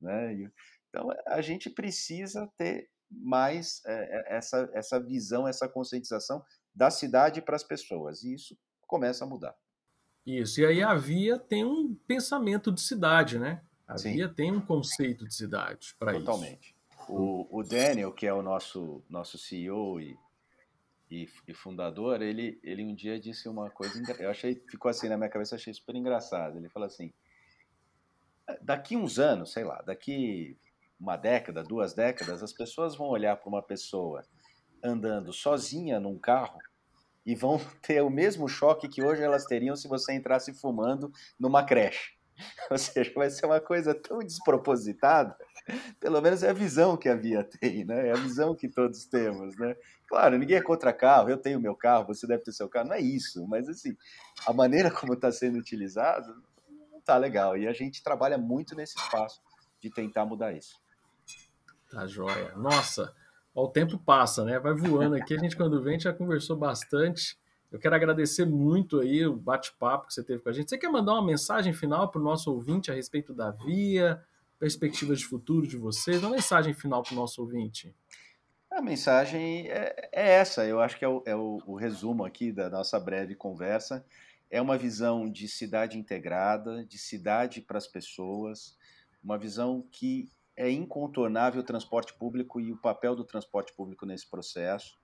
Né? 0.00 0.50
Então, 0.88 1.08
a 1.26 1.40
gente 1.40 1.70
precisa 1.70 2.50
ter 2.56 2.90
mais 3.10 3.82
é, 3.86 4.36
essa, 4.36 4.70
essa 4.74 5.00
visão, 5.00 5.46
essa 5.48 5.68
conscientização 5.68 6.44
da 6.74 6.90
cidade 6.90 7.40
para 7.40 7.56
as 7.56 7.64
pessoas. 7.64 8.22
E 8.22 8.34
isso 8.34 8.56
começa 8.86 9.24
a 9.24 9.26
mudar. 9.26 9.56
Isso. 10.26 10.60
E 10.60 10.66
aí 10.66 10.82
a 10.82 10.94
Via 10.94 11.38
tem 11.38 11.64
um 11.64 11.94
pensamento 12.06 12.70
de 12.70 12.80
cidade, 12.80 13.38
né? 13.38 13.62
A 13.86 13.96
Sim. 13.96 14.12
Via 14.12 14.28
tem 14.28 14.52
um 14.52 14.60
conceito 14.60 15.26
de 15.26 15.34
cidade 15.34 15.94
para 15.98 16.12
isso. 16.12 16.24
Totalmente. 16.24 16.76
O, 17.12 17.58
o 17.58 17.62
Daniel, 17.62 18.12
que 18.12 18.26
é 18.26 18.32
o 18.32 18.42
nosso, 18.42 19.02
nosso 19.08 19.36
CEO 19.36 20.00
e, 20.00 20.16
e, 21.10 21.28
e, 21.48 21.54
fundador, 21.54 22.22
ele, 22.22 22.60
ele 22.62 22.84
um 22.84 22.94
dia 22.94 23.18
disse 23.18 23.48
uma 23.48 23.68
coisa, 23.68 24.00
eu 24.18 24.30
achei, 24.30 24.54
ficou 24.70 24.88
assim 24.88 25.08
na 25.08 25.16
minha 25.16 25.28
cabeça, 25.28 25.56
achei 25.56 25.74
super 25.74 25.96
engraçado. 25.96 26.56
Ele 26.56 26.68
falou 26.68 26.86
assim: 26.86 27.12
daqui 28.62 28.96
uns 28.96 29.18
anos, 29.18 29.52
sei 29.52 29.64
lá, 29.64 29.82
daqui 29.82 30.56
uma 30.98 31.16
década, 31.16 31.62
duas 31.62 31.94
décadas, 31.94 32.42
as 32.42 32.52
pessoas 32.52 32.94
vão 32.94 33.08
olhar 33.08 33.36
para 33.36 33.48
uma 33.48 33.62
pessoa 33.62 34.22
andando 34.82 35.32
sozinha 35.32 35.98
num 35.98 36.18
carro 36.18 36.58
e 37.24 37.34
vão 37.34 37.58
ter 37.82 38.02
o 38.02 38.10
mesmo 38.10 38.48
choque 38.48 38.88
que 38.88 39.02
hoje 39.02 39.22
elas 39.22 39.46
teriam 39.46 39.76
se 39.76 39.88
você 39.88 40.12
entrasse 40.12 40.52
fumando 40.52 41.12
numa 41.38 41.64
creche. 41.64 42.19
Ou 42.70 42.78
seja, 42.78 43.12
vai 43.14 43.30
ser 43.30 43.46
uma 43.46 43.60
coisa 43.60 43.94
tão 43.94 44.18
despropositada, 44.18 45.36
pelo 45.98 46.20
menos 46.20 46.42
é 46.42 46.50
a 46.50 46.54
visão 46.54 46.96
que 46.96 47.08
a 47.08 47.14
Via 47.14 47.44
tem, 47.44 47.84
né? 47.84 48.08
É 48.08 48.12
a 48.12 48.16
visão 48.16 48.54
que 48.54 48.68
todos 48.68 49.04
temos, 49.04 49.56
né? 49.56 49.76
Claro, 50.08 50.36
ninguém 50.38 50.56
é 50.56 50.62
contra 50.62 50.92
carro, 50.92 51.30
eu 51.30 51.38
tenho 51.38 51.60
meu 51.60 51.74
carro, 51.74 52.06
você 52.06 52.26
deve 52.26 52.42
ter 52.42 52.52
seu 52.52 52.68
carro, 52.68 52.88
não 52.88 52.96
é 52.96 53.00
isso, 53.00 53.46
mas 53.46 53.68
assim, 53.68 53.96
a 54.46 54.52
maneira 54.52 54.90
como 54.90 55.14
está 55.14 55.30
sendo 55.30 55.58
utilizado 55.58 56.42
não 56.90 57.00
tá 57.00 57.16
legal, 57.16 57.56
e 57.56 57.68
a 57.68 57.72
gente 57.72 58.02
trabalha 58.02 58.36
muito 58.36 58.74
nesse 58.74 58.98
espaço 58.98 59.40
de 59.80 59.90
tentar 59.90 60.26
mudar 60.26 60.52
isso. 60.52 60.80
Tá 61.90 62.06
joia. 62.06 62.52
Nossa, 62.56 63.14
o 63.54 63.68
tempo 63.68 63.98
passa, 63.98 64.44
né? 64.44 64.58
Vai 64.58 64.74
voando 64.74 65.14
aqui, 65.16 65.34
a 65.34 65.38
gente 65.38 65.56
quando 65.56 65.82
vem 65.82 65.98
já 65.98 66.12
conversou 66.12 66.56
bastante, 66.56 67.38
eu 67.70 67.78
quero 67.78 67.94
agradecer 67.94 68.44
muito 68.44 68.98
aí 68.98 69.24
o 69.24 69.36
bate-papo 69.36 70.08
que 70.08 70.14
você 70.14 70.24
teve 70.24 70.42
com 70.42 70.48
a 70.48 70.52
gente. 70.52 70.68
Você 70.68 70.78
quer 70.78 70.90
mandar 70.90 71.12
uma 71.12 71.24
mensagem 71.24 71.72
final 71.72 72.10
para 72.10 72.20
o 72.20 72.24
nosso 72.24 72.52
ouvinte 72.52 72.90
a 72.90 72.94
respeito 72.94 73.32
da 73.32 73.50
Via, 73.50 74.20
perspectivas 74.58 75.20
de 75.20 75.26
futuro 75.26 75.66
de 75.66 75.76
vocês? 75.76 76.22
Uma 76.22 76.30
mensagem 76.30 76.74
final 76.74 77.02
para 77.02 77.12
o 77.12 77.16
nosso 77.16 77.40
ouvinte. 77.40 77.94
A 78.70 78.82
mensagem 78.82 79.68
é, 79.68 80.10
é, 80.12 80.32
essa, 80.34 80.66
eu 80.66 80.80
acho 80.80 80.98
que 80.98 81.04
é, 81.04 81.08
o, 81.08 81.22
é 81.26 81.34
o, 81.34 81.62
o 81.66 81.76
resumo 81.76 82.24
aqui 82.24 82.52
da 82.52 82.68
nossa 82.68 82.98
breve 83.00 83.34
conversa. 83.34 84.04
É 84.50 84.60
uma 84.60 84.76
visão 84.76 85.30
de 85.30 85.48
cidade 85.48 85.96
integrada, 85.96 86.84
de 86.84 86.98
cidade 86.98 87.60
para 87.60 87.78
as 87.78 87.86
pessoas, 87.86 88.76
uma 89.22 89.38
visão 89.38 89.86
que 89.90 90.28
é 90.56 90.70
incontornável 90.70 91.62
o 91.62 91.64
transporte 91.64 92.12
público 92.14 92.60
e 92.60 92.70
o 92.70 92.76
papel 92.76 93.16
do 93.16 93.24
transporte 93.24 93.72
público 93.72 94.04
nesse 94.04 94.28
processo. 94.28 94.99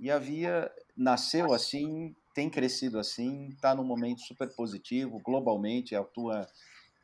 E 0.00 0.10
a 0.10 0.18
Via 0.18 0.72
nasceu 0.96 1.52
assim, 1.52 2.16
tem 2.34 2.48
crescido 2.48 2.98
assim, 2.98 3.50
está 3.50 3.74
num 3.74 3.84
momento 3.84 4.22
super 4.22 4.48
positivo, 4.54 5.20
globalmente, 5.22 5.94
atua 5.94 6.48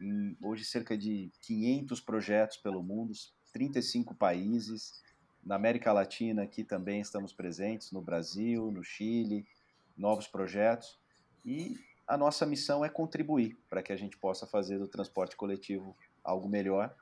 em 0.01 0.35
hoje 0.43 0.65
cerca 0.65 0.97
de 0.97 1.31
500 1.43 2.01
projetos 2.01 2.57
pelo 2.57 2.83
mundo, 2.83 3.13
35 3.53 4.15
países. 4.15 5.03
Na 5.45 5.57
América 5.57 5.93
Latina 5.93 6.45
aqui 6.45 6.65
também 6.65 7.03
estamos 7.03 7.35
presentes, 7.35 7.93
no 7.93 8.01
Brasil, 8.01 8.71
no 8.71 8.83
Chile, 8.83 9.47
novos 9.95 10.27
projetos. 10.27 10.99
E 11.45 11.79
a 12.09 12.17
nossa 12.17 12.47
missão 12.47 12.83
é 12.83 12.89
contribuir 12.89 13.59
para 13.69 13.83
que 13.83 13.93
a 13.93 13.97
gente 13.97 14.17
possa 14.17 14.47
fazer 14.47 14.79
do 14.79 14.89
transporte 14.89 15.37
coletivo 15.37 15.95
algo 16.25 16.49
melhor 16.49 16.97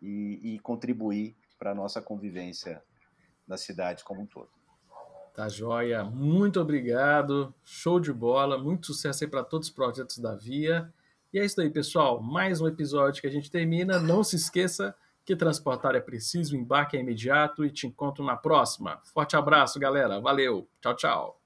e, 0.00 0.54
e 0.54 0.58
contribuir 0.60 1.36
para 1.58 1.72
a 1.72 1.74
nossa 1.74 2.00
convivência 2.00 2.82
nas 3.46 3.60
cidades 3.60 4.02
como 4.02 4.22
um 4.22 4.26
todo. 4.26 4.63
Tá 5.34 5.48
joia. 5.48 6.04
Muito 6.04 6.60
obrigado. 6.60 7.52
Show 7.64 7.98
de 7.98 8.12
bola. 8.12 8.56
Muito 8.56 8.86
sucesso 8.86 9.24
aí 9.24 9.30
para 9.30 9.42
todos 9.42 9.66
os 9.66 9.74
projetos 9.74 10.18
da 10.18 10.36
Via. 10.36 10.92
E 11.32 11.40
é 11.40 11.44
isso 11.44 11.60
aí, 11.60 11.68
pessoal. 11.68 12.22
Mais 12.22 12.60
um 12.60 12.68
episódio 12.68 13.20
que 13.20 13.26
a 13.26 13.30
gente 13.30 13.50
termina. 13.50 13.98
Não 13.98 14.22
se 14.22 14.36
esqueça 14.36 14.94
que 15.24 15.34
transportar 15.34 15.96
é 15.96 16.00
preciso, 16.00 16.56
embarque 16.56 16.96
é 16.96 17.00
imediato 17.00 17.64
e 17.64 17.70
te 17.70 17.86
encontro 17.86 18.24
na 18.24 18.36
próxima. 18.36 19.00
Forte 19.12 19.34
abraço, 19.34 19.80
galera. 19.80 20.20
Valeu. 20.20 20.68
Tchau, 20.80 20.94
tchau. 20.94 21.43